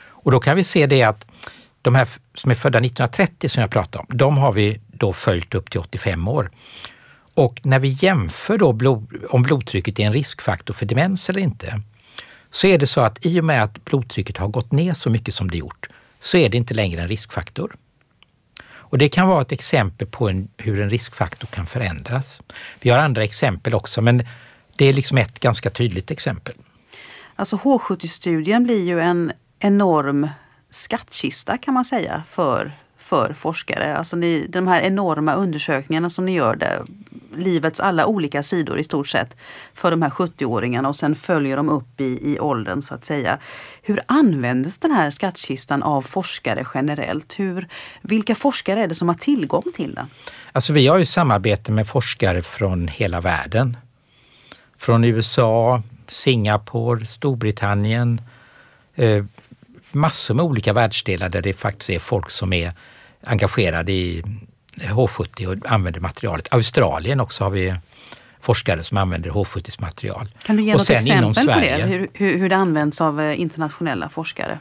Och 0.00 0.30
då 0.30 0.40
kan 0.40 0.56
vi 0.56 0.64
se 0.64 0.86
det 0.86 1.02
att 1.02 1.24
de 1.82 1.94
här 1.94 2.08
som 2.34 2.50
är 2.50 2.54
födda 2.54 2.78
1930 2.78 3.48
som 3.48 3.60
jag 3.60 3.70
pratade 3.70 3.98
om, 3.98 4.18
de 4.18 4.38
har 4.38 4.52
vi 4.52 4.80
då 4.86 5.12
följt 5.12 5.54
upp 5.54 5.70
till 5.70 5.80
85 5.80 6.28
år. 6.28 6.50
Och 7.34 7.60
när 7.62 7.78
vi 7.78 7.96
jämför 8.00 8.58
då 8.58 8.72
blod, 8.72 9.24
om 9.30 9.42
blodtrycket 9.42 9.98
är 9.98 10.02
en 10.04 10.12
riskfaktor 10.12 10.74
för 10.74 10.86
demens 10.86 11.30
eller 11.30 11.40
inte, 11.40 11.82
så 12.50 12.66
är 12.66 12.78
det 12.78 12.86
så 12.86 13.00
att 13.00 13.26
i 13.26 13.40
och 13.40 13.44
med 13.44 13.62
att 13.62 13.84
blodtrycket 13.84 14.36
har 14.36 14.48
gått 14.48 14.72
ner 14.72 14.94
så 14.94 15.10
mycket 15.10 15.34
som 15.34 15.50
det 15.50 15.56
gjort, 15.56 15.86
så 16.20 16.36
är 16.36 16.48
det 16.48 16.56
inte 16.56 16.74
längre 16.74 17.02
en 17.02 17.08
riskfaktor. 17.08 17.76
Och 18.90 18.98
det 18.98 19.08
kan 19.08 19.28
vara 19.28 19.42
ett 19.42 19.52
exempel 19.52 20.06
på 20.06 20.28
en, 20.28 20.48
hur 20.56 20.80
en 20.80 20.90
riskfaktor 20.90 21.46
kan 21.46 21.66
förändras. 21.66 22.40
Vi 22.80 22.90
har 22.90 22.98
andra 22.98 23.24
exempel 23.24 23.74
också, 23.74 24.02
men 24.02 24.26
det 24.76 24.84
är 24.84 24.92
liksom 24.92 25.18
ett 25.18 25.40
ganska 25.40 25.70
tydligt 25.70 26.10
exempel. 26.10 26.54
Alltså 27.36 27.56
H70-studien 27.56 28.64
blir 28.64 28.84
ju 28.84 29.00
en 29.00 29.32
enorm 29.58 30.28
skattkista 30.70 31.58
kan 31.58 31.74
man 31.74 31.84
säga 31.84 32.22
för, 32.28 32.72
för 33.08 33.32
forskare. 33.32 33.96
Alltså 33.96 34.16
ni, 34.16 34.46
de 34.48 34.68
här 34.68 34.80
enorma 34.80 35.34
undersökningarna 35.34 36.10
som 36.10 36.24
ni 36.24 36.32
gör 36.32 36.56
där 36.56 36.82
livets 37.36 37.80
alla 37.80 38.06
olika 38.06 38.42
sidor 38.42 38.78
i 38.78 38.84
stort 38.84 39.08
sett 39.08 39.36
för 39.74 39.90
de 39.90 40.02
här 40.02 40.10
70-åringarna 40.10 40.88
och 40.88 40.96
sen 40.96 41.14
följer 41.14 41.56
de 41.56 41.68
upp 41.68 42.00
i, 42.00 42.34
i 42.34 42.40
åldern 42.40 42.82
så 42.82 42.94
att 42.94 43.04
säga. 43.04 43.38
Hur 43.82 44.00
används 44.06 44.78
den 44.78 44.90
här 44.90 45.10
skattkistan 45.10 45.82
av 45.82 46.02
forskare 46.02 46.66
generellt? 46.74 47.38
Hur, 47.38 47.68
vilka 48.02 48.34
forskare 48.34 48.80
är 48.80 48.88
det 48.88 48.94
som 48.94 49.08
har 49.08 49.14
tillgång 49.14 49.64
till 49.74 49.94
den? 49.94 50.06
Alltså 50.52 50.72
vi 50.72 50.86
har 50.86 50.98
ju 50.98 51.06
samarbete 51.06 51.72
med 51.72 51.88
forskare 51.88 52.42
från 52.42 52.88
hela 52.88 53.20
världen. 53.20 53.76
Från 54.78 55.04
USA, 55.04 55.82
Singapore, 56.08 57.06
Storbritannien, 57.06 58.20
eh, 58.94 59.24
massor 59.92 60.34
med 60.34 60.44
olika 60.44 60.72
världsdelar 60.72 61.28
där 61.28 61.42
det 61.42 61.52
faktiskt 61.52 61.90
är 61.90 61.98
folk 61.98 62.30
som 62.30 62.52
är 62.52 62.72
engagerade 63.24 63.92
i 63.92 64.22
H70 64.80 65.46
och 65.46 65.72
använder 65.72 66.00
materialet. 66.00 66.48
Australien 66.50 67.20
också 67.20 67.44
har 67.44 67.50
vi 67.50 67.74
forskare 68.40 68.82
som 68.82 68.96
använder 68.96 69.30
H70s 69.30 69.80
material. 69.80 70.28
Kan 70.42 70.56
du 70.56 70.62
ge 70.62 70.72
och 70.72 70.78
något 70.78 70.90
exempel 70.90 71.46
på 71.46 71.60
det? 71.60 71.86
Hur, 71.86 72.08
hur, 72.14 72.38
hur 72.38 72.48
det 72.48 72.56
används 72.56 73.00
av 73.00 73.20
eh, 73.20 73.40
internationella 73.40 74.08
forskare? 74.08 74.58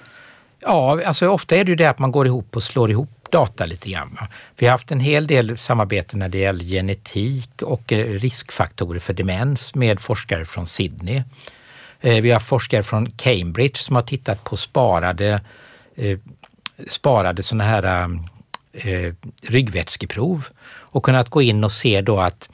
Ja, 0.60 1.02
alltså 1.06 1.28
ofta 1.28 1.56
är 1.56 1.63
det 1.63 1.70
ju 1.70 1.76
det 1.76 1.86
att 1.86 2.00
man 2.00 2.12
går 2.12 2.28
ihop 2.28 2.56
och 2.56 2.63
slår 2.63 2.91
ihop 2.91 3.10
data 3.32 3.65
lite 3.65 3.89
grann. 3.89 4.17
Vi 4.56 4.65
har 4.65 4.72
haft 4.72 4.91
en 4.91 5.00
hel 5.00 5.28
del 5.28 5.58
samarbete 5.58 6.17
när 6.17 6.30
det 6.30 6.38
gäller 6.38 6.65
genetik 6.65 7.62
och 7.62 7.93
eh, 7.93 8.06
riskfaktorer 8.20 9.00
för 9.00 9.13
demens 9.13 9.76
med 9.76 10.00
forskare 10.00 10.46
från 10.46 10.67
Sydney. 10.67 11.24
Eh, 12.02 12.22
vi 12.22 12.32
har 12.32 12.39
forskare 12.39 12.84
från 12.84 13.12
Cambridge 13.12 13.78
som 13.78 13.96
har 13.96 14.04
tittat 14.04 14.43
på 14.43 14.58
sparade, 14.58 15.41
sparade 16.88 17.43
sådana 17.43 17.63
här 17.63 18.10
eh, 18.78 19.13
ryggvätskeprov 19.42 20.48
och 20.68 21.06
kunnat 21.06 21.30
gå 21.30 21.42
in 21.42 21.63
och 21.63 21.72
se 21.72 22.02
då 22.02 22.20
att 22.20 22.50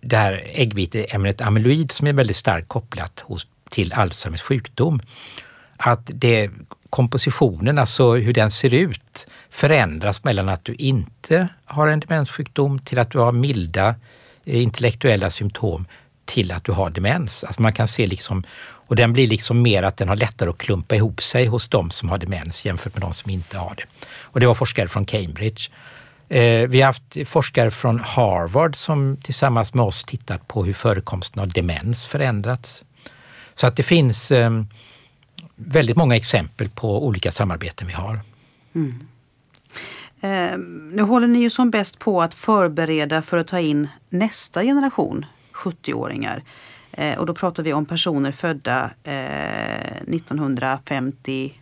det 0.00 0.16
här 0.16 0.42
äggviteämnet 0.54 1.40
amyloid 1.40 1.92
som 1.92 2.06
är 2.06 2.12
väldigt 2.12 2.36
starkt 2.36 2.68
kopplat 2.68 3.20
hos, 3.20 3.46
till 3.70 3.92
Alzheimers 3.92 4.42
sjukdom, 4.42 5.00
att 5.76 6.10
det, 6.14 6.50
kompositionen, 6.90 7.78
alltså 7.78 8.14
hur 8.14 8.32
den 8.32 8.50
ser 8.50 8.74
ut, 8.74 9.26
förändras 9.50 10.24
mellan 10.24 10.48
att 10.48 10.64
du 10.64 10.74
inte 10.74 11.48
har 11.64 11.88
en 11.88 12.00
demenssjukdom 12.00 12.78
till 12.78 12.98
att 12.98 13.10
du 13.10 13.18
har 13.18 13.32
milda 13.32 13.94
eh, 14.44 14.62
intellektuella 14.62 15.30
symptom 15.30 15.86
till 16.24 16.52
att 16.52 16.64
du 16.64 16.72
har 16.72 16.90
demens. 16.90 17.44
Alltså 17.44 17.62
man 17.62 17.72
kan 17.72 17.88
se 17.88 18.06
liksom, 18.06 18.44
och 18.90 18.96
den 18.96 19.12
blir 19.12 19.26
liksom 19.26 19.62
mer 19.62 19.82
att 19.82 19.96
den 19.96 20.08
har 20.08 20.16
lättare 20.16 20.50
att 20.50 20.58
klumpa 20.58 20.96
ihop 20.96 21.22
sig 21.22 21.46
hos 21.46 21.68
de 21.68 21.90
som 21.90 22.08
har 22.08 22.18
demens 22.18 22.64
jämfört 22.64 22.94
med 22.94 23.02
de 23.02 23.14
som 23.14 23.30
inte 23.30 23.58
har 23.58 23.74
det. 23.74 23.84
Och 24.20 24.40
det 24.40 24.46
var 24.46 24.54
forskare 24.54 24.88
från 24.88 25.04
Cambridge. 25.04 25.70
Eh, 26.28 26.68
vi 26.68 26.80
har 26.80 26.86
haft 26.86 27.16
forskare 27.26 27.70
från 27.70 28.00
Harvard 28.00 28.76
som 28.76 29.16
tillsammans 29.22 29.74
med 29.74 29.84
oss 29.84 30.04
tittat 30.04 30.48
på 30.48 30.64
hur 30.64 30.72
förekomsten 30.72 31.42
av 31.42 31.48
demens 31.48 32.06
förändrats. 32.06 32.84
Så 33.54 33.66
att 33.66 33.76
det 33.76 33.82
finns 33.82 34.30
ehm, 34.30 34.66
väldigt 35.56 35.96
många 35.96 36.16
exempel 36.16 36.68
på 36.68 37.06
olika 37.06 37.32
samarbeten 37.32 37.86
vi 37.86 37.92
har. 37.92 38.20
Mm. 38.74 39.06
Eh, 40.20 40.58
nu 40.92 41.02
håller 41.02 41.26
ni 41.26 41.38
ju 41.38 41.50
som 41.50 41.70
bäst 41.70 41.98
på 41.98 42.22
att 42.22 42.34
förbereda 42.34 43.22
för 43.22 43.36
att 43.36 43.46
ta 43.46 43.60
in 43.60 43.88
nästa 44.08 44.62
generation 44.62 45.26
70-åringar. 45.52 46.42
Eh, 46.92 47.18
och 47.18 47.26
då 47.26 47.34
pratar 47.34 47.62
vi 47.62 47.72
om 47.72 47.86
personer 47.86 48.32
födda 48.32 48.90
eh, 49.04 50.14
1950 50.14 51.52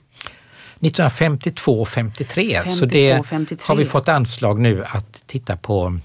1952 0.80 1.84
53. 1.84 2.60
så 2.78 2.86
det 2.86 3.26
53. 3.26 3.64
har 3.68 3.76
vi 3.76 3.84
fått 3.84 4.08
anslag 4.08 4.60
nu 4.60 4.84
att 4.84 5.26
titta 5.26 5.56
på. 5.56 5.98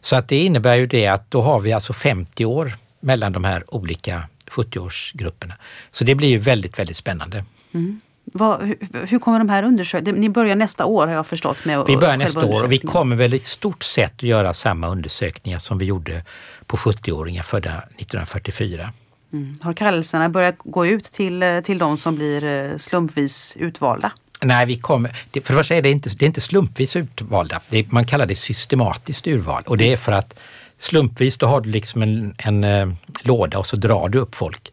Så 0.00 0.16
att 0.16 0.28
det 0.28 0.38
innebär 0.44 0.74
ju 0.74 0.86
det 0.86 1.06
att 1.06 1.30
då 1.30 1.42
har 1.42 1.60
vi 1.60 1.72
alltså 1.72 1.92
50 1.92 2.44
år 2.44 2.72
mellan 3.00 3.32
de 3.32 3.44
här 3.44 3.74
olika 3.74 4.24
70-årsgrupperna. 4.50 5.52
Så 5.90 6.04
det 6.04 6.14
blir 6.14 6.28
ju 6.28 6.38
väldigt, 6.38 6.78
väldigt 6.78 6.96
spännande. 6.96 7.44
Mm. 7.72 8.00
Vad, 8.24 8.62
hur, 9.08 9.18
kommer 9.18 9.38
de 9.38 9.48
här 9.48 9.62
undersökningarna... 9.62 10.20
Ni 10.20 10.28
börjar 10.28 10.56
nästa 10.56 10.84
år 10.84 11.06
har 11.06 11.14
jag 11.14 11.26
förstått. 11.26 11.56
Med 11.64 11.84
vi 11.86 11.96
börjar 11.96 12.16
nästa 12.16 12.46
år 12.46 12.64
och 12.64 12.72
vi 12.72 12.78
kommer 12.78 13.16
väl 13.16 13.34
i 13.34 13.38
stort 13.38 13.84
sett 13.84 14.14
att 14.16 14.22
göra 14.22 14.54
samma 14.54 14.88
undersökningar 14.88 15.58
som 15.58 15.78
vi 15.78 15.84
gjorde 15.84 16.24
på 16.66 16.76
70-åringar 16.76 17.42
födda 17.42 17.70
1944. 17.70 18.92
Mm. 19.32 19.58
Har 19.62 19.72
kallelserna 19.72 20.28
börjat 20.28 20.54
gå 20.58 20.86
ut 20.86 21.04
till, 21.04 21.42
eh, 21.42 21.60
till 21.60 21.78
de 21.78 21.96
som 21.96 22.14
blir 22.14 22.44
eh, 22.44 22.76
slumpvis 22.76 23.56
utvalda? 23.60 24.12
Nej, 24.42 24.66
vi 24.66 24.76
kommer, 24.76 25.08
för 25.08 25.16
det 25.30 25.40
första 25.40 25.74
är 25.74 25.82
det 25.82 25.90
inte, 25.90 26.10
det 26.10 26.24
är 26.24 26.26
inte 26.26 26.40
slumpvis 26.40 26.96
utvalda. 26.96 27.60
Är, 27.70 27.86
man 27.90 28.06
kallar 28.06 28.26
det 28.26 28.34
systematiskt 28.34 29.26
urval 29.26 29.62
och 29.66 29.76
det 29.76 29.92
är 29.92 29.96
för 29.96 30.12
att 30.12 30.38
slumpvis 30.78 31.36
då 31.36 31.46
har 31.46 31.60
du 31.60 31.70
liksom 31.70 32.02
en, 32.02 32.34
en, 32.38 32.64
en 32.64 32.88
eh, 32.88 32.94
låda 33.22 33.58
och 33.58 33.66
så 33.66 33.76
drar 33.76 34.08
du 34.08 34.18
upp 34.18 34.34
folk 34.34 34.72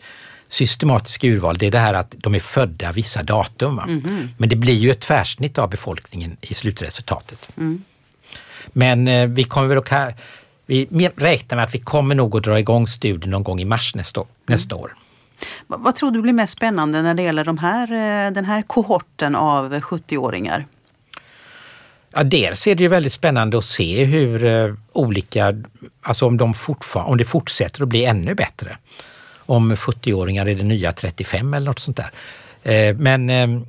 systematisk 0.50 1.24
urval, 1.24 1.58
det 1.58 1.68
är 1.68 1.72
det 1.72 1.80
här 1.80 1.94
att 1.94 2.16
de 2.18 2.36
är 2.36 2.40
födda 2.40 2.92
vissa 2.92 3.24
datum. 3.24 3.80
Mm. 3.80 4.30
Men 4.38 4.50
det 4.50 4.56
blir 4.56 4.74
ju 4.74 4.92
ett 4.92 5.00
tvärsnitt 5.00 5.58
av 5.58 5.70
befolkningen 5.70 6.38
i 6.42 6.54
slutresultatet. 6.54 7.50
Mm. 7.58 7.84
Men 8.68 9.08
eh, 9.08 9.28
vi 9.28 9.44
kommer 9.44 9.68
väl 9.68 9.78
att, 9.78 10.20
vi 10.66 11.10
räknar 11.16 11.56
med 11.56 11.66
att 11.66 11.76
vi 11.76 11.80
kommer 11.80 12.16
nog 12.16 12.38
att 12.38 12.44
dra 12.44 12.60
igång 12.60 12.88
studien 12.88 13.32
någon 13.32 13.44
gång 13.44 13.60
i 13.60 13.66
mars 13.66 13.96
nästa, 13.96 14.22
mm. 14.22 14.30
nästa 14.46 14.76
år. 14.76 14.96
Vad, 15.68 15.80
vad 15.80 15.96
tror 15.96 16.12
du 16.12 16.22
blir 16.22 16.34
mest 16.34 16.54
spännande 16.54 17.02
när 17.02 17.14
det 17.14 17.24
gäller 17.24 17.46
de 17.46 17.58
här, 17.58 17.92
eh, 17.92 18.32
den 18.32 18.46
här 18.46 18.62
kohorten 18.62 19.36
av 19.36 19.74
70-åringar? 19.74 20.66
Ja, 22.12 22.24
dels 22.24 22.68
är 22.68 22.76
det 22.76 22.84
ju 22.84 22.90
väldigt 22.90 23.14
spännande 23.14 23.58
att 23.58 23.66
se 23.66 24.06
hur 24.06 24.46
eh, 24.46 24.74
olika, 24.94 25.64
alltså 26.02 26.26
om, 26.26 26.38
de 26.38 26.54
om 26.94 27.18
det 27.18 27.26
fortsätter 27.26 27.84
att 27.84 27.90
bli 27.90 28.06
ännu 28.06 28.36
bättre 28.36 28.78
om 29.50 29.76
70-åringar 29.76 30.46
är 30.46 30.56
det 30.56 30.64
nya 30.64 30.94
35 30.94 31.54
eller 31.54 31.66
något 31.66 31.80
sånt 31.80 31.98
där. 31.98 32.12
Eh, 32.64 32.96
men 32.96 33.30
ehm, 33.30 33.66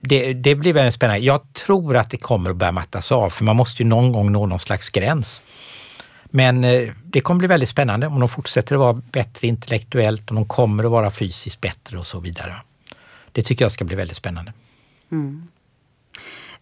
det, 0.00 0.32
det, 0.32 0.54
blir 0.54 0.72
väldigt 0.72 0.94
spännande. 0.94 1.24
Jag 1.24 1.52
tror 1.52 1.96
att 1.96 2.10
det 2.10 2.16
kommer 2.16 2.50
att 2.50 2.56
börja 2.56 2.72
mattas 2.72 3.12
av 3.12 3.30
för 3.30 3.44
man 3.44 3.56
måste 3.56 3.82
ju 3.82 3.88
någon 3.88 4.12
gång 4.12 4.32
nå 4.32 4.46
någon 4.46 4.58
slags 4.58 4.90
gräns. 4.90 5.40
Men 6.24 6.64
eh, 6.64 6.90
det 7.04 7.20
kommer 7.20 7.38
bli 7.38 7.48
väldigt 7.48 7.68
spännande 7.68 8.06
om 8.06 8.20
de 8.20 8.28
fortsätter 8.28 8.74
att 8.74 8.80
vara 8.80 8.92
bättre 8.92 9.46
intellektuellt, 9.46 10.30
om 10.30 10.34
de 10.34 10.44
kommer 10.46 10.84
att 10.84 10.90
vara 10.90 11.10
fysiskt 11.10 11.60
bättre 11.60 11.98
och 11.98 12.06
så 12.06 12.20
vidare. 12.20 12.56
Det 13.32 13.42
tycker 13.42 13.64
jag 13.64 13.72
ska 13.72 13.84
bli 13.84 13.96
väldigt 13.96 14.16
spännande. 14.16 14.52
Mm. 15.12 15.48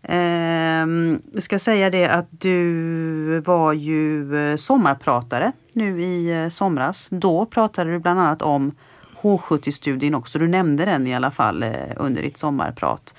Eh, 0.03 0.87
jag 1.33 1.43
ska 1.43 1.59
säga 1.59 1.91
det 1.91 2.07
att 2.07 2.27
du 2.31 3.41
var 3.41 3.73
ju 3.73 4.37
eh, 4.37 4.57
sommarpratare 4.57 5.53
nu 5.77 6.03
i 6.03 6.43
eh, 6.43 6.49
somras. 6.49 7.09
Då 7.11 7.47
pratade 7.47 7.91
du 7.91 7.99
bland 7.99 8.21
annat 8.21 8.43
om 8.43 8.75
H70-studien 9.21 10.15
också. 10.15 10.39
Du 10.39 10.49
nämnde 10.49 10.85
den 10.85 11.07
i 11.07 11.15
alla 11.15 11.31
fall 11.31 11.63
eh, 11.63 11.73
under 11.97 12.23
ditt 12.23 12.39
sommarprat. 12.39 13.15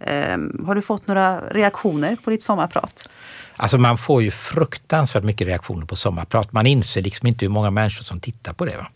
Eh, 0.00 0.38
har 0.66 0.74
du 0.74 0.82
fått 0.82 1.06
några 1.06 1.40
reaktioner 1.40 2.16
på 2.24 2.30
ditt 2.30 2.42
sommarprat? 2.42 3.08
Alltså 3.56 3.78
man 3.78 3.98
får 3.98 4.22
ju 4.22 4.30
fruktansvärt 4.30 5.24
mycket 5.24 5.46
reaktioner 5.46 5.86
på 5.86 5.96
sommarprat. 5.96 6.52
Man 6.52 6.66
inser 6.66 7.02
liksom 7.02 7.28
inte 7.28 7.44
hur 7.44 7.50
många 7.50 7.70
människor 7.70 8.04
som 8.04 8.20
tittar 8.20 8.52
på 8.52 8.64
det. 8.64 8.76
Va? 8.76 8.86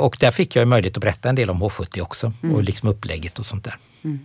Och 0.00 0.16
där 0.20 0.30
fick 0.30 0.56
jag 0.56 0.68
möjlighet 0.68 0.96
att 0.96 1.00
berätta 1.00 1.28
en 1.28 1.34
del 1.34 1.50
om 1.50 1.62
H70 1.62 2.00
också 2.00 2.32
mm. 2.42 2.54
och 2.54 2.62
liksom 2.62 2.88
upplägget 2.88 3.38
och 3.38 3.46
sånt 3.46 3.64
där. 3.64 3.76
Mm. 4.04 4.18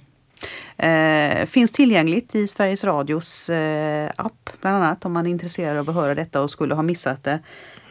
Eh, 0.78 1.46
finns 1.46 1.72
tillgängligt 1.72 2.36
i 2.36 2.48
Sveriges 2.48 2.84
Radios 2.84 3.50
eh, 3.50 4.10
app 4.16 4.50
bland 4.62 4.76
annat 4.76 5.06
om 5.06 5.14
man 5.14 5.26
är 5.26 5.32
intresserad 5.32 5.78
av 5.78 5.90
att 5.90 5.96
höra 5.96 6.16
detta 6.16 6.42
och 6.42 6.52
skulle 6.52 6.76
ha 6.76 6.84
missat 6.84 7.24
det. 7.24 7.40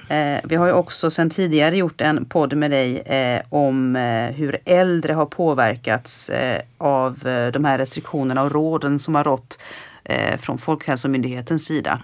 Eh, 0.09 0.41
vi 0.45 0.57
har 0.57 0.67
ju 0.67 0.73
också 0.73 1.11
sedan 1.11 1.31
tidigare 1.31 1.77
gjort 1.77 2.01
en 2.01 2.25
podd 2.25 2.57
med 2.57 2.71
dig 2.71 2.99
eh, 2.99 3.43
om 3.49 3.97
eh, 3.97 4.35
hur 4.35 4.59
äldre 4.65 5.13
har 5.13 5.27
påverkats 5.27 6.29
eh, 6.29 6.63
av 6.79 7.27
eh, 7.27 7.53
de 7.53 7.65
här 7.65 7.79
restriktionerna 7.79 8.43
och 8.43 8.53
råden 8.53 8.99
som 8.99 9.15
har 9.15 9.25
rått 9.25 9.59
eh, 10.05 10.37
från 10.39 10.59
Folkhälsomyndighetens 10.59 11.65
sida. 11.65 12.03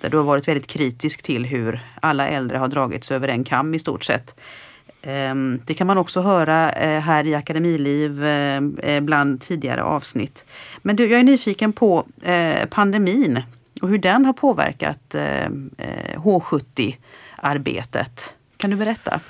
Där 0.00 0.10
du 0.10 0.16
har 0.16 0.24
varit 0.24 0.48
väldigt 0.48 0.66
kritisk 0.66 1.22
till 1.22 1.44
hur 1.44 1.80
alla 2.00 2.28
äldre 2.28 2.58
har 2.58 2.68
dragits 2.68 3.10
över 3.10 3.28
en 3.28 3.44
kam 3.44 3.74
i 3.74 3.78
stort 3.78 4.04
sett. 4.04 4.34
Ehm, 5.06 5.60
det 5.66 5.74
kan 5.74 5.86
man 5.86 5.98
också 5.98 6.20
höra 6.20 6.72
eh, 6.72 7.00
här 7.00 7.26
i 7.26 7.34
Akademiliv 7.34 8.24
eh, 8.24 8.60
eh, 8.82 9.00
bland 9.00 9.40
tidigare 9.40 9.82
avsnitt. 9.82 10.44
Men 10.82 10.96
du, 10.96 11.10
jag 11.10 11.20
är 11.20 11.24
nyfiken 11.24 11.72
på 11.72 12.04
pandemin 12.70 13.42
och 13.82 13.88
hur 13.88 13.98
den 13.98 14.24
har 14.24 14.32
påverkat 14.32 15.14
H70-arbetet. 16.14 18.34
Kan 18.56 18.70
du 18.70 18.76
berätta? 18.76 19.20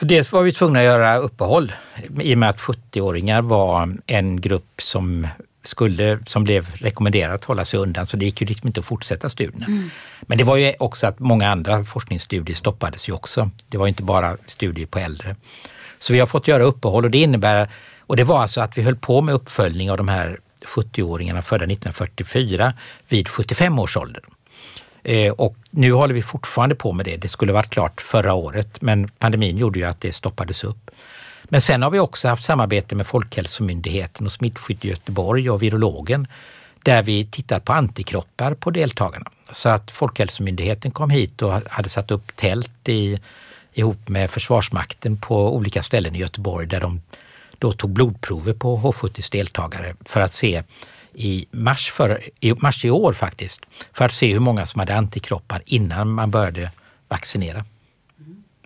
Dels 0.00 0.32
var 0.32 0.42
vi 0.42 0.52
tvungna 0.52 0.78
att 0.78 0.84
göra 0.84 1.16
uppehåll 1.16 1.72
i 2.20 2.34
och 2.34 2.38
med 2.38 2.48
att 2.48 2.60
70-åringar 2.60 3.42
var 3.42 3.96
en 4.06 4.40
grupp 4.40 4.82
som 4.82 5.28
skulle, 5.68 6.18
som 6.26 6.44
blev 6.44 6.70
rekommenderat 6.74 7.34
att 7.34 7.44
hålla 7.44 7.64
sig 7.64 7.80
undan, 7.80 8.06
så 8.06 8.16
det 8.16 8.24
gick 8.24 8.40
ju 8.40 8.46
liksom 8.46 8.66
inte 8.66 8.80
att 8.80 8.86
fortsätta 8.86 9.28
studierna. 9.28 9.66
Mm. 9.66 9.90
Men 10.20 10.38
det 10.38 10.44
var 10.44 10.56
ju 10.56 10.74
också 10.78 11.06
att 11.06 11.18
många 11.18 11.50
andra 11.50 11.84
forskningsstudier 11.84 12.56
stoppades 12.56 13.08
ju 13.08 13.12
också. 13.12 13.50
Det 13.68 13.78
var 13.78 13.86
inte 13.86 14.02
bara 14.02 14.36
studier 14.46 14.86
på 14.86 14.98
äldre. 14.98 15.36
Så 15.98 16.12
vi 16.12 16.20
har 16.20 16.26
fått 16.26 16.48
göra 16.48 16.62
uppehåll 16.62 17.04
och 17.04 17.10
det 17.10 17.18
innebär, 17.18 17.68
och 18.00 18.16
det 18.16 18.24
var 18.24 18.42
alltså 18.42 18.60
att 18.60 18.78
vi 18.78 18.82
höll 18.82 18.96
på 18.96 19.20
med 19.20 19.34
uppföljning 19.34 19.90
av 19.90 19.96
de 19.96 20.08
här 20.08 20.40
70-åringarna 20.66 21.42
födda 21.42 21.64
1944 21.64 22.72
vid 23.08 23.28
75 23.28 23.78
års 23.78 23.96
ålder. 23.96 24.22
Eh, 25.02 25.32
och 25.32 25.56
nu 25.70 25.92
håller 25.92 26.14
vi 26.14 26.22
fortfarande 26.22 26.74
på 26.74 26.92
med 26.92 27.06
det. 27.06 27.16
Det 27.16 27.28
skulle 27.28 27.52
varit 27.52 27.70
klart 27.70 28.00
förra 28.00 28.34
året, 28.34 28.82
men 28.82 29.08
pandemin 29.08 29.58
gjorde 29.58 29.78
ju 29.78 29.84
att 29.84 30.00
det 30.00 30.12
stoppades 30.12 30.64
upp. 30.64 30.90
Men 31.48 31.60
sen 31.60 31.82
har 31.82 31.90
vi 31.90 31.98
också 31.98 32.28
haft 32.28 32.44
samarbete 32.44 32.94
med 32.94 33.06
Folkhälsomyndigheten 33.06 34.26
och 34.26 34.32
Smittskydd 34.32 34.84
Göteborg 34.84 35.50
och 35.50 35.62
virologen 35.62 36.26
där 36.82 37.02
vi 37.02 37.24
tittat 37.24 37.64
på 37.64 37.72
antikroppar 37.72 38.54
på 38.54 38.70
deltagarna. 38.70 39.30
Så 39.52 39.68
att 39.68 39.90
Folkhälsomyndigheten 39.90 40.90
kom 40.90 41.10
hit 41.10 41.42
och 41.42 41.52
hade 41.70 41.88
satt 41.88 42.10
upp 42.10 42.36
tält 42.36 42.88
i, 42.88 43.18
ihop 43.72 44.08
med 44.08 44.30
Försvarsmakten 44.30 45.16
på 45.16 45.56
olika 45.56 45.82
ställen 45.82 46.16
i 46.16 46.18
Göteborg 46.18 46.66
där 46.66 46.80
de 46.80 47.00
då 47.58 47.72
tog 47.72 47.90
blodprover 47.90 48.52
på 48.52 48.78
H70s 48.78 49.32
deltagare 49.32 49.96
för 50.04 50.20
att 50.20 50.34
se 50.34 50.62
i 51.14 51.46
mars, 51.50 51.90
för, 51.90 52.20
i 52.40 52.54
mars 52.54 52.84
i 52.84 52.90
år 52.90 53.12
faktiskt, 53.12 53.60
för 53.92 54.04
att 54.04 54.12
se 54.12 54.32
hur 54.32 54.40
många 54.40 54.66
som 54.66 54.78
hade 54.78 54.96
antikroppar 54.96 55.62
innan 55.66 56.10
man 56.10 56.30
började 56.30 56.70
vaccinera. 57.08 57.64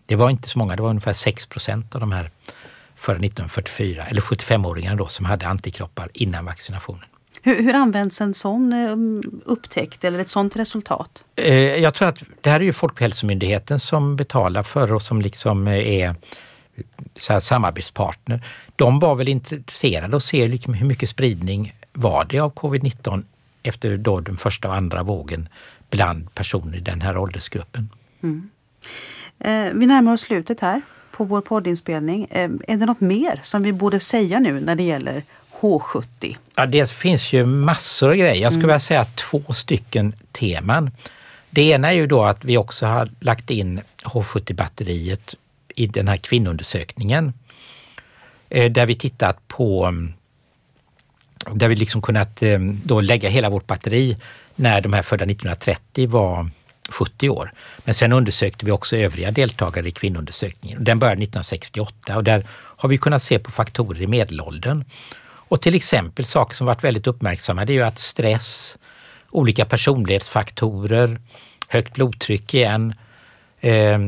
Det 0.06 0.16
var 0.16 0.30
inte 0.30 0.48
så 0.48 0.58
många, 0.58 0.76
det 0.76 0.82
var 0.82 0.90
ungefär 0.90 1.12
6 1.12 1.46
procent 1.46 1.94
av 1.94 2.00
de 2.00 2.12
här 2.12 2.30
före 3.00 3.16
1944, 3.16 4.06
eller 4.06 4.20
75-åringarna 4.20 4.96
då 4.96 5.06
som 5.06 5.24
hade 5.24 5.46
antikroppar 5.46 6.10
innan 6.14 6.44
vaccinationen. 6.44 7.04
Hur, 7.42 7.62
hur 7.62 7.74
används 7.74 8.20
en 8.20 8.34
sån 8.34 8.72
eh, 8.72 8.96
upptäckt 9.44 10.04
eller 10.04 10.18
ett 10.18 10.28
sånt 10.28 10.56
resultat? 10.56 11.24
Eh, 11.36 11.54
jag 11.54 11.94
tror 11.94 12.08
att 12.08 12.18
det 12.40 12.50
här 12.50 12.60
är 12.60 12.64
ju 12.64 12.72
Folkhälsomyndigheten 12.72 13.80
som 13.80 14.16
betalar 14.16 14.62
för 14.62 14.92
och 14.92 15.02
som 15.02 15.22
liksom 15.22 15.68
är 15.68 16.14
så 17.16 17.40
samarbetspartner. 17.40 18.46
De 18.76 18.98
var 18.98 19.14
väl 19.14 19.28
intresserade 19.28 20.16
att 20.16 20.24
se 20.24 20.48
liksom 20.48 20.74
hur 20.74 20.86
mycket 20.86 21.08
spridning 21.08 21.74
var 21.92 22.24
det 22.24 22.40
av 22.40 22.54
covid-19 22.54 23.24
efter 23.62 23.96
då 23.96 24.20
den 24.20 24.36
första 24.36 24.68
och 24.68 24.74
andra 24.74 25.02
vågen 25.02 25.48
bland 25.90 26.34
personer 26.34 26.78
i 26.78 26.80
den 26.80 27.00
här 27.00 27.16
åldersgruppen. 27.16 27.88
Mm. 28.22 28.50
Eh, 29.38 29.72
vi 29.74 29.86
närmar 29.86 30.12
oss 30.12 30.20
slutet 30.20 30.60
här 30.60 30.82
på 31.20 31.24
vår 31.24 31.40
poddinspelning. 31.40 32.26
Eh, 32.30 32.50
är 32.68 32.76
det 32.76 32.86
något 32.86 33.00
mer 33.00 33.40
som 33.44 33.62
vi 33.62 33.72
borde 33.72 34.00
säga 34.00 34.40
nu 34.40 34.60
när 34.60 34.74
det 34.74 34.82
gäller 34.82 35.22
H70? 35.60 36.36
Ja, 36.54 36.66
det 36.66 36.90
finns 36.90 37.32
ju 37.32 37.44
massor 37.44 38.08
av 38.08 38.14
grejer. 38.14 38.42
Jag 38.42 38.52
skulle 38.52 38.64
mm. 38.64 38.68
vilja 38.68 38.80
säga 38.80 39.04
två 39.04 39.52
stycken 39.52 40.12
teman. 40.32 40.90
Det 41.50 41.62
ena 41.62 41.88
är 41.88 41.92
ju 41.92 42.06
då 42.06 42.24
att 42.24 42.44
vi 42.44 42.56
också 42.56 42.86
har 42.86 43.08
lagt 43.20 43.50
in 43.50 43.80
H70-batteriet 44.02 45.34
i 45.68 45.86
den 45.86 46.08
här 46.08 46.16
kvinnoundersökningen. 46.16 47.32
Eh, 48.48 48.72
där 48.72 48.86
vi 48.86 48.94
tittat 48.94 49.48
på, 49.48 49.94
där 51.52 51.68
vi 51.68 51.76
liksom 51.76 52.02
kunnat 52.02 52.42
eh, 52.42 52.58
då 52.84 53.00
lägga 53.00 53.28
hela 53.28 53.50
vårt 53.50 53.66
batteri 53.66 54.16
när 54.56 54.80
de 54.80 54.92
här 54.92 55.02
födda 55.02 55.24
1930 55.24 56.08
var 56.08 56.50
70 56.90 57.28
år. 57.28 57.52
Men 57.84 57.94
sen 57.94 58.12
undersökte 58.12 58.66
vi 58.66 58.72
också 58.72 58.96
övriga 58.96 59.30
deltagare 59.30 59.88
i 59.88 59.90
kvinnoundersökningen. 59.90 60.84
Den 60.84 60.98
började 60.98 61.22
1968 61.22 62.16
och 62.16 62.24
där 62.24 62.46
har 62.52 62.88
vi 62.88 62.98
kunnat 62.98 63.22
se 63.22 63.38
på 63.38 63.50
faktorer 63.50 64.02
i 64.02 64.06
medelåldern. 64.06 64.84
Och 65.50 65.60
till 65.60 65.74
exempel 65.74 66.24
saker 66.24 66.56
som 66.56 66.66
varit 66.66 66.84
väldigt 66.84 67.06
uppmärksammade 67.06 67.72
är 67.72 67.74
ju 67.74 67.82
att 67.82 67.98
stress, 67.98 68.78
olika 69.30 69.64
personlighetsfaktorer, 69.64 71.20
högt 71.68 71.94
blodtryck 71.94 72.54
igen, 72.54 72.94
eh, 73.60 73.98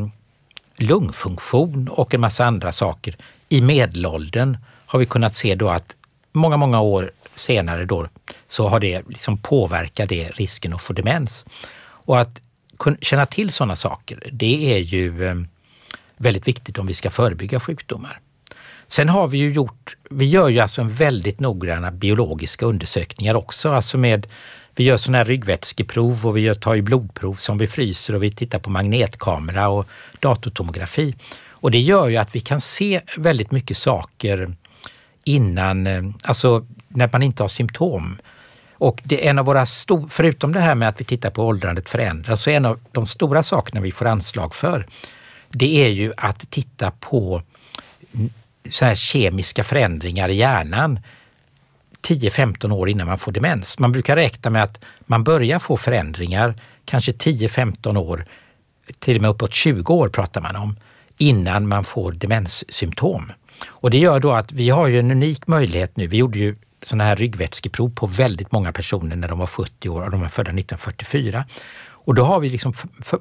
lungfunktion 0.77 1.88
och 1.88 2.14
en 2.14 2.21
massa 2.21 2.45
andra 2.45 2.73
saker. 2.73 3.16
I 3.49 3.61
medelåldern 3.61 4.59
har 4.87 4.99
vi 4.99 5.07
kunnat 5.07 5.37
se 5.37 5.55
då 5.55 5.68
att 5.68 5.97
många, 6.33 6.57
många 6.57 6.81
år 6.81 7.11
senare 7.35 7.85
då 7.85 8.09
så 8.49 8.68
har 8.68 8.81
det 8.81 9.09
liksom 9.09 9.38
påverkat 9.38 10.09
det 10.09 10.29
risken 10.29 10.73
att 10.73 10.83
få 10.83 10.92
demens. 10.92 11.47
Och 11.83 12.21
att 12.21 12.40
känna 13.01 13.27
till 13.27 13.53
sådana 13.53 13.77
saker, 13.77 14.23
det 14.33 14.75
är 14.75 14.79
ju 14.79 15.27
eh, 15.27 15.35
väldigt 16.16 16.49
viktigt 16.49 16.79
om 16.79 16.87
vi 16.87 16.95
ska 16.95 17.11
förebygga 17.11 17.61
sjukdomar. 17.61 18.21
Sen 18.88 19.09
har 19.09 19.29
vi 19.29 19.38
ju 19.38 19.53
gjort, 19.53 19.97
vi 20.11 20.25
gör 20.25 20.49
ju 20.49 20.61
alltså 20.61 20.81
en 20.81 20.88
väldigt 20.88 21.40
noggranna 21.40 21.90
biologiska 21.90 22.66
undersökningar 22.66 23.35
också, 23.35 23.73
alltså 23.73 23.99
med 23.99 24.27
vi 24.75 24.85
gör 24.85 24.97
sådana 24.97 25.18
här 25.18 25.25
ryggvätskeprov 25.25 26.27
och 26.27 26.37
vi 26.37 26.55
tar 26.55 26.75
ju 26.75 26.83
blodprov 26.83 27.35
som 27.35 27.59
vi 27.59 27.66
fryser 27.66 28.14
och 28.14 28.23
vi 28.23 28.31
tittar 28.31 28.59
på 28.59 28.71
magnetkamera 28.71 29.68
och 29.68 29.87
datortomografi. 30.21 31.14
Och 31.49 31.71
det 31.71 31.81
gör 31.81 32.09
ju 32.09 32.16
att 32.16 32.35
vi 32.35 32.40
kan 32.40 32.61
se 32.61 33.01
väldigt 33.16 33.51
mycket 33.51 33.77
saker 33.77 34.57
innan, 35.25 35.87
eh, 35.87 36.03
alltså 36.25 36.66
när 36.88 37.09
man 37.12 37.23
inte 37.23 37.42
har 37.42 37.49
symptom. 37.49 38.18
Och 38.83 39.01
det 39.05 39.27
är 39.27 39.31
en 39.31 39.38
av 39.38 39.45
våra 39.45 39.66
stor, 39.66 40.09
förutom 40.11 40.53
det 40.53 40.61
här 40.61 40.75
med 40.75 40.88
att 40.88 41.01
vi 41.01 41.05
tittar 41.05 41.31
på 41.31 41.47
åldrandet 41.47 41.90
förändras, 41.90 42.42
så 42.42 42.51
är 42.51 42.57
en 42.57 42.66
av 42.66 42.81
de 42.92 43.07
stora 43.07 43.42
sakerna 43.42 43.81
vi 43.81 43.92
får 43.92 44.07
anslag 44.07 44.55
för, 44.55 44.87
det 45.49 45.85
är 45.85 45.88
ju 45.88 46.12
att 46.16 46.51
titta 46.51 46.90
på 46.90 47.42
så 48.71 48.85
här 48.85 48.95
kemiska 48.95 49.64
förändringar 49.64 50.29
i 50.29 50.35
hjärnan 50.35 51.01
10-15 52.03 52.73
år 52.73 52.88
innan 52.88 53.07
man 53.07 53.18
får 53.18 53.33
demens. 53.33 53.79
Man 53.79 53.92
brukar 53.92 54.16
räkna 54.16 54.51
med 54.51 54.62
att 54.62 54.85
man 55.01 55.25
börjar 55.25 55.59
få 55.59 55.77
förändringar 55.77 56.55
kanske 56.85 57.12
10-15 57.12 57.97
år, 57.97 58.25
till 58.99 59.16
och 59.16 59.23
med 59.23 59.31
uppåt 59.31 59.55
20 59.55 59.95
år 59.95 60.09
pratar 60.09 60.40
man 60.40 60.57
om, 60.57 60.77
innan 61.18 61.68
man 61.68 61.85
får 61.85 62.12
demenssymptom. 62.12 63.33
Och 63.66 63.90
det 63.90 63.99
gör 63.99 64.21
då 64.21 64.33
att 64.33 64.53
vi 64.53 64.71
har 64.71 64.87
ju 64.87 64.99
en 64.99 65.11
unik 65.11 65.47
möjlighet 65.47 65.97
nu. 65.97 66.07
Vi 66.07 66.16
gjorde 66.16 66.38
ju 66.38 66.57
sådana 66.83 67.05
här 67.05 67.16
ryggvätskeprov 67.16 67.95
på 67.95 68.07
väldigt 68.07 68.53
många 68.53 68.73
personer 68.73 69.16
när 69.16 69.29
de 69.29 69.38
var 69.38 69.47
70 69.47 69.88
år 69.88 70.03
och 70.03 70.11
de 70.11 70.21
var 70.21 70.29
födda 70.29 70.51
1944. 70.51 71.45
Och 72.05 72.14
då 72.14 72.25
har 72.25 72.40
vi 72.40 72.51
liksom 72.51 72.73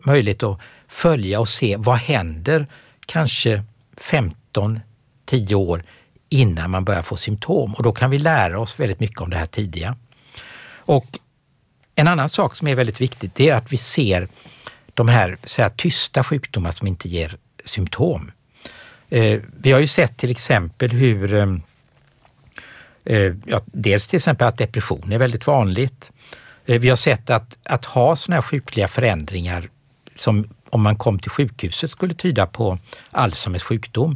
möjlighet 0.03 0.43
att 0.43 0.59
följa 0.87 1.39
och 1.39 1.49
se 1.49 1.77
vad 1.77 1.97
händer 1.97 2.67
kanske 3.05 3.63
15, 3.97 4.79
10 5.25 5.55
år 5.55 5.83
innan 6.29 6.71
man 6.71 6.85
börjar 6.85 7.03
få 7.03 7.17
symptom 7.17 7.73
och 7.73 7.83
då 7.83 7.91
kan 7.91 8.09
vi 8.09 8.19
lära 8.19 8.59
oss 8.59 8.79
väldigt 8.79 8.99
mycket 8.99 9.21
om 9.21 9.29
det 9.29 9.37
här 9.37 9.45
tidiga. 9.45 9.95
Och 10.75 11.05
en 11.95 12.07
annan 12.07 12.29
sak 12.29 12.55
som 12.55 12.67
är 12.67 12.75
väldigt 12.75 13.01
viktigt 13.01 13.35
det 13.35 13.49
är 13.49 13.55
att 13.55 13.73
vi 13.73 13.77
ser 13.77 14.27
de 14.93 15.07
här, 15.07 15.37
så 15.43 15.61
här 15.61 15.69
tysta 15.69 16.23
sjukdomar 16.23 16.71
som 16.71 16.87
inte 16.87 17.09
ger 17.09 17.37
symptom. 17.65 18.31
Eh, 19.09 19.41
vi 19.57 19.71
har 19.71 19.79
ju 19.79 19.87
sett 19.87 20.17
till 20.17 20.31
exempel 20.31 20.91
hur 20.91 21.33
eh 21.33 21.45
Eh, 23.05 23.33
ja, 23.45 23.61
dels 23.65 24.07
till 24.07 24.17
exempel 24.17 24.47
att 24.47 24.57
depression 24.57 25.11
är 25.11 25.17
väldigt 25.17 25.47
vanligt. 25.47 26.11
Eh, 26.65 26.79
vi 26.79 26.89
har 26.89 26.95
sett 26.95 27.29
att, 27.29 27.57
att 27.63 27.85
ha 27.85 28.15
sådana 28.15 28.35
här 28.35 28.41
sjukliga 28.41 28.87
förändringar 28.87 29.69
som 30.15 30.47
om 30.69 30.81
man 30.81 30.95
kom 30.95 31.19
till 31.19 31.31
sjukhuset 31.31 31.91
skulle 31.91 32.13
tyda 32.13 32.45
på 32.45 32.77
Alzheimers 33.11 33.63
sjukdom. 33.63 34.15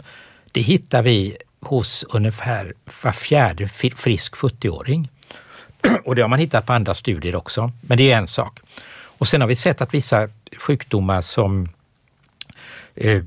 Det 0.52 0.62
hittar 0.62 1.04
vi 1.04 1.38
hos 1.60 2.04
ungefär 2.10 2.74
var 3.02 3.12
fjärde 3.12 3.68
frisk 3.96 4.36
70-åring. 4.36 5.10
Och 6.06 6.16
det 6.16 6.22
har 6.22 6.30
man 6.30 6.40
hittat 6.40 6.66
på 6.66 6.74
andra 6.74 6.94
studier 6.94 7.36
också, 7.36 7.72
men 7.82 7.98
det 7.98 8.12
är 8.12 8.18
en 8.18 8.28
sak. 8.28 8.60
Och 9.18 9.28
sen 9.28 9.42
har 9.42 9.48
vi 9.48 9.56
sett 9.56 9.82
att 9.82 9.94
vissa 9.94 10.30
sjukdomar 10.58 11.22
som 11.22 11.70
eh, 12.96 13.24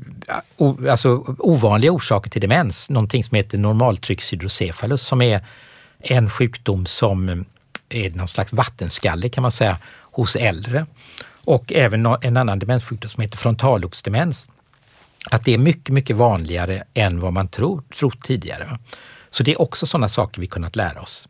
o, 0.56 0.88
alltså 0.90 1.36
ovanliga 1.38 1.92
orsaker 1.92 2.30
till 2.30 2.40
demens, 2.40 2.88
någonting 2.88 3.24
som 3.24 3.36
heter 3.36 3.58
normaltryckshydrocephalus 3.58 5.02
som 5.02 5.22
är 5.22 5.46
en 5.98 6.30
sjukdom 6.30 6.86
som 6.86 7.28
eh, 7.28 7.36
är 7.88 8.10
någon 8.10 8.28
slags 8.28 8.52
vattenskalle 8.52 9.28
kan 9.28 9.42
man 9.42 9.50
säga 9.50 9.78
hos 10.02 10.36
äldre. 10.36 10.86
Och 11.44 11.72
även 11.72 12.06
en 12.06 12.36
annan 12.36 12.58
demenssjukdom 12.58 13.10
som 13.10 13.22
heter 13.22 13.38
frontallobsdemens 13.38 14.46
att 15.30 15.44
det 15.44 15.54
är 15.54 15.58
mycket, 15.58 15.88
mycket 15.88 16.16
vanligare 16.16 16.84
än 16.94 17.20
vad 17.20 17.32
man 17.32 17.48
tror, 17.48 17.82
trott 17.98 18.22
tidigare. 18.22 18.78
Så 19.30 19.42
det 19.42 19.50
är 19.50 19.60
också 19.60 19.86
sådana 19.86 20.08
saker 20.08 20.40
vi 20.40 20.46
kunnat 20.46 20.76
lära 20.76 21.00
oss. 21.00 21.28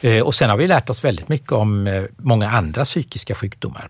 Eh, 0.00 0.22
och 0.22 0.34
sen 0.34 0.50
har 0.50 0.56
vi 0.56 0.68
lärt 0.68 0.90
oss 0.90 1.04
väldigt 1.04 1.28
mycket 1.28 1.52
om 1.52 1.86
eh, 1.86 2.04
många 2.16 2.50
andra 2.50 2.84
psykiska 2.84 3.34
sjukdomar. 3.34 3.88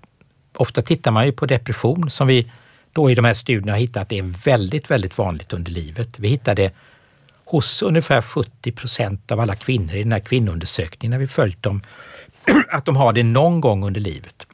Ofta 0.52 0.82
tittar 0.82 1.10
man 1.10 1.26
ju 1.26 1.32
på 1.32 1.46
depression 1.46 2.10
som 2.10 2.26
vi 2.26 2.52
då 2.94 3.10
i 3.10 3.14
de 3.14 3.24
här 3.24 3.34
studierna 3.34 3.72
har 3.72 3.78
hittat 3.78 4.02
att 4.02 4.08
det 4.08 4.18
är 4.18 4.34
väldigt, 4.44 4.90
väldigt 4.90 5.18
vanligt 5.18 5.52
under 5.52 5.72
livet. 5.72 6.18
Vi 6.18 6.28
hittade 6.28 6.70
hos 7.44 7.82
ungefär 7.82 8.22
70 8.22 8.72
procent 8.72 9.30
av 9.30 9.40
alla 9.40 9.56
kvinnor 9.56 9.94
i 9.94 10.02
den 10.02 10.12
här 10.12 10.20
kvinnoundersökningen 10.20 11.10
när 11.10 11.18
vi 11.18 11.26
följt 11.26 11.62
dem, 11.62 11.82
att 12.68 12.84
de 12.84 12.96
har 12.96 13.12
det 13.12 13.22
någon 13.22 13.60
gång 13.60 13.84
under 13.84 14.00
livet. 14.00 14.46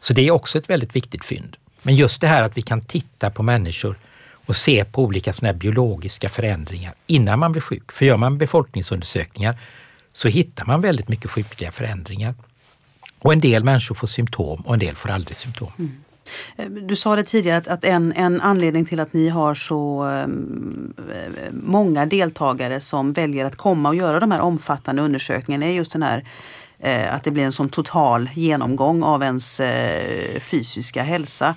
Så 0.00 0.12
det 0.12 0.26
är 0.26 0.30
också 0.30 0.58
ett 0.58 0.70
väldigt 0.70 0.96
viktigt 0.96 1.24
fynd. 1.24 1.56
Men 1.82 1.96
just 1.96 2.20
det 2.20 2.26
här 2.26 2.42
att 2.42 2.56
vi 2.56 2.62
kan 2.62 2.80
titta 2.80 3.30
på 3.30 3.42
människor 3.42 3.96
och 4.46 4.56
se 4.56 4.84
på 4.84 5.02
olika 5.02 5.32
såna 5.32 5.52
biologiska 5.52 6.28
förändringar 6.28 6.94
innan 7.06 7.38
man 7.38 7.52
blir 7.52 7.62
sjuk. 7.62 7.92
För 7.92 8.04
gör 8.04 8.16
man 8.16 8.38
befolkningsundersökningar 8.38 9.58
så 10.12 10.28
hittar 10.28 10.64
man 10.66 10.80
väldigt 10.80 11.08
mycket 11.08 11.30
sjukliga 11.30 11.72
förändringar. 11.72 12.34
Och 13.18 13.32
en 13.32 13.40
del 13.40 13.64
människor 13.64 13.94
får 13.94 14.06
symptom 14.06 14.60
och 14.60 14.74
en 14.74 14.80
del 14.80 14.94
får 14.94 15.10
aldrig 15.10 15.36
symptom. 15.36 15.72
Mm. 15.78 16.04
Eh, 16.56 16.66
du 16.66 16.96
sa 16.96 17.16
det 17.16 17.24
tidigare 17.24 17.58
att, 17.58 17.68
att 17.68 17.84
en, 17.84 18.12
en 18.12 18.40
anledning 18.40 18.84
till 18.84 19.00
att 19.00 19.12
ni 19.12 19.28
har 19.28 19.54
så 19.54 20.04
um, 20.04 20.94
många 21.50 22.06
deltagare 22.06 22.80
som 22.80 23.12
väljer 23.12 23.44
att 23.44 23.56
komma 23.56 23.88
och 23.88 23.94
göra 23.94 24.20
de 24.20 24.30
här 24.30 24.40
omfattande 24.40 25.02
undersökningarna 25.02 25.66
är 25.66 25.70
just 25.70 25.92
den 25.92 26.02
här 26.02 26.24
eh, 26.78 27.14
att 27.14 27.24
det 27.24 27.30
blir 27.30 27.44
en 27.44 27.52
sån 27.52 27.68
total 27.68 28.30
genomgång 28.34 29.02
av 29.02 29.22
ens 29.22 29.60
fysiska 30.40 31.02
hälsa. 31.02 31.54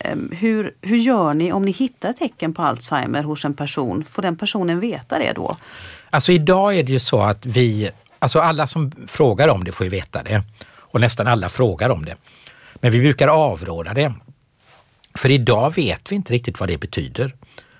Ehm, 0.00 0.32
hur, 0.32 0.74
hur 0.80 0.96
gör 0.96 1.34
ni 1.34 1.52
om 1.52 1.62
ni 1.62 1.70
hittar 1.70 2.12
tecken 2.12 2.54
på 2.54 2.62
Alzheimer 2.62 3.22
hos 3.22 3.44
en 3.44 3.54
person? 3.54 4.04
Får 4.10 4.22
den 4.22 4.36
personen 4.36 4.80
veta 4.80 5.18
det 5.18 5.32
då? 5.32 5.56
Alltså 6.10 6.32
idag 6.32 6.76
är 6.76 6.82
det 6.82 6.92
ju 6.92 7.00
så 7.00 7.20
att 7.20 7.46
vi, 7.46 7.90
alltså 8.18 8.38
alla 8.38 8.66
som 8.66 8.92
frågar 9.06 9.48
om 9.48 9.64
det 9.64 9.72
får 9.72 9.84
ju 9.84 9.90
veta 9.90 10.22
det. 10.22 10.42
Och 10.68 11.00
nästan 11.00 11.26
alla 11.26 11.48
frågar 11.48 11.90
om 11.90 12.04
det. 12.04 12.16
Men 12.80 12.92
vi 12.92 13.00
brukar 13.00 13.28
avråda 13.28 13.94
det. 13.94 14.14
För 15.14 15.30
idag 15.30 15.74
vet 15.74 16.12
vi 16.12 16.16
inte 16.16 16.32
riktigt 16.32 16.60
vad 16.60 16.68
det 16.68 16.78
betyder. 16.78 17.34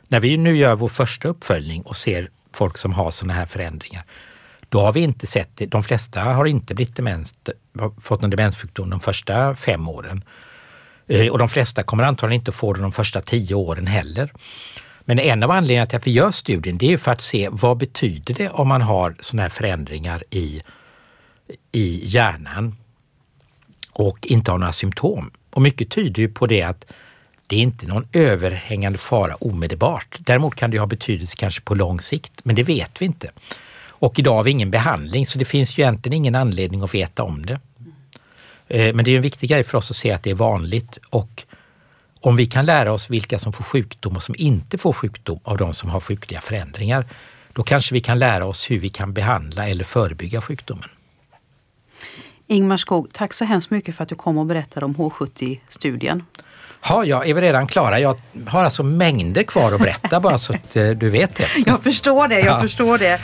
När 0.08 0.20
vi 0.20 0.36
nu 0.36 0.56
gör 0.56 0.76
vår 0.76 0.88
första 0.88 1.28
uppföljning 1.28 1.82
och 1.82 1.96
ser 1.96 2.30
folk 2.52 2.78
som 2.78 2.92
har 2.92 3.10
sådana 3.10 3.34
här 3.34 3.46
förändringar, 3.46 4.04
då 4.68 4.80
har 4.80 4.92
vi 4.92 5.00
inte 5.00 5.26
sett 5.26 5.50
det. 5.54 5.66
De 5.66 5.82
flesta 5.82 6.20
har 6.20 6.44
inte 6.46 6.74
blivit 6.74 6.96
demens, 6.96 7.34
fått 8.00 8.22
en 8.22 8.30
demenssjukdom 8.30 8.90
de 8.90 9.00
första 9.00 9.56
fem 9.56 9.88
åren. 9.88 10.24
Eh, 11.06 11.28
och 11.28 11.38
de 11.38 11.48
flesta 11.48 11.82
kommer 11.82 12.04
antagligen 12.04 12.40
inte 12.40 12.52
få 12.52 12.72
det 12.72 12.80
de 12.80 12.92
första 12.92 13.20
tio 13.20 13.54
åren 13.54 13.86
heller. 13.86 14.32
Men 15.00 15.18
en 15.18 15.42
av 15.42 15.50
anledningarna 15.50 15.86
till 15.86 15.96
att 15.96 16.06
vi 16.06 16.10
gör 16.10 16.30
studien, 16.30 16.78
det 16.78 16.92
är 16.92 16.96
för 16.96 17.12
att 17.12 17.20
se 17.20 17.48
vad 17.52 17.76
betyder 17.76 18.34
det 18.34 18.48
om 18.48 18.68
man 18.68 18.82
har 18.82 19.16
sådana 19.20 19.42
här 19.42 19.48
förändringar 19.48 20.24
i, 20.30 20.62
i 21.72 22.00
hjärnan 22.04 22.76
och 23.98 24.26
inte 24.26 24.50
har 24.50 24.58
några 24.58 24.72
symptom. 24.72 25.30
Och 25.50 25.62
mycket 25.62 25.90
tyder 25.90 26.22
ju 26.22 26.28
på 26.28 26.46
det 26.46 26.62
att 26.62 26.86
det 27.46 27.56
är 27.56 27.60
inte 27.60 27.86
någon 27.86 28.08
överhängande 28.12 28.98
fara 28.98 29.34
omedelbart. 29.34 30.16
Däremot 30.18 30.54
kan 30.54 30.70
det 30.70 30.78
ha 30.78 30.86
betydelse 30.86 31.36
kanske 31.36 31.60
på 31.60 31.74
lång 31.74 32.00
sikt, 32.00 32.32
men 32.42 32.56
det 32.56 32.62
vet 32.62 33.02
vi 33.02 33.06
inte. 33.06 33.30
Och 33.88 34.18
idag 34.18 34.34
har 34.34 34.44
vi 34.44 34.50
ingen 34.50 34.70
behandling 34.70 35.26
så 35.26 35.38
det 35.38 35.44
finns 35.44 35.78
ju 35.78 35.82
egentligen 35.82 36.16
ingen 36.16 36.34
anledning 36.34 36.82
att 36.82 36.94
veta 36.94 37.22
om 37.22 37.46
det. 37.46 37.60
Eh, 38.68 38.94
men 38.94 39.04
det 39.04 39.10
är 39.10 39.16
en 39.16 39.22
viktig 39.22 39.50
grej 39.50 39.64
för 39.64 39.78
oss 39.78 39.90
att 39.90 39.96
se 39.96 40.10
att 40.10 40.22
det 40.22 40.30
är 40.30 40.34
vanligt 40.34 40.98
och 41.10 41.44
om 42.20 42.36
vi 42.36 42.46
kan 42.46 42.64
lära 42.64 42.92
oss 42.92 43.10
vilka 43.10 43.38
som 43.38 43.52
får 43.52 43.64
sjukdom 43.64 44.16
och 44.16 44.22
som 44.22 44.34
inte 44.38 44.78
får 44.78 44.92
sjukdom 44.92 45.40
av 45.42 45.56
de 45.56 45.74
som 45.74 45.90
har 45.90 46.00
sjukliga 46.00 46.40
förändringar, 46.40 47.06
då 47.52 47.62
kanske 47.62 47.94
vi 47.94 48.00
kan 48.00 48.18
lära 48.18 48.46
oss 48.46 48.70
hur 48.70 48.78
vi 48.78 48.88
kan 48.88 49.12
behandla 49.12 49.68
eller 49.68 49.84
förebygga 49.84 50.40
sjukdomen. 50.40 50.88
Ingmar 52.46 52.76
Skog, 52.76 53.12
tack 53.12 53.34
så 53.34 53.44
hemskt 53.44 53.70
mycket 53.70 53.96
för 53.96 54.02
att 54.02 54.08
du 54.08 54.14
kom 54.14 54.38
och 54.38 54.46
berättade 54.46 54.86
om 54.86 54.94
H70-studien. 54.94 56.22
Ja, 56.88 57.04
jag 57.04 57.28
är 57.28 57.34
väl 57.34 57.42
redan 57.44 57.66
klara. 57.66 58.00
Jag 58.00 58.20
har 58.46 58.64
alltså 58.64 58.82
mängder 58.82 59.42
kvar 59.42 59.72
att 59.72 59.80
berätta 59.80 60.20
bara 60.20 60.38
så 60.38 60.52
att 60.52 60.76
eh, 60.76 60.88
du 60.88 61.08
vet 61.08 61.34
det. 61.34 61.46
Jag 61.66 61.82
förstår 61.82 62.28
det, 62.28 62.40
jag 62.40 62.56
ja. 62.56 62.60
förstår 62.60 62.98
det. 62.98 63.20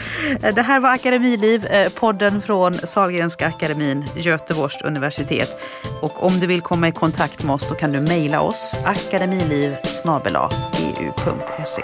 Det 0.54 0.62
här 0.62 0.80
var 0.80 0.94
Akademiliv, 0.94 1.66
eh, 1.66 1.88
podden 1.88 2.42
från 2.42 2.74
Salgrenska 2.74 3.46
akademin, 3.46 4.04
Göteborgs 4.16 4.82
universitet. 4.82 5.60
Och 6.00 6.26
om 6.26 6.40
du 6.40 6.46
vill 6.46 6.60
komma 6.60 6.88
i 6.88 6.92
kontakt 6.92 7.42
med 7.44 7.54
oss 7.54 7.68
då 7.68 7.74
kan 7.74 7.92
du 7.92 8.00
mejla 8.00 8.40
oss 8.40 8.76
akademiliv 8.84 9.76
eu.se. 10.78 11.82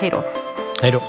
Hej 0.00 0.10
då! 0.10 0.24
Hej 0.82 0.90
då! 0.90 1.02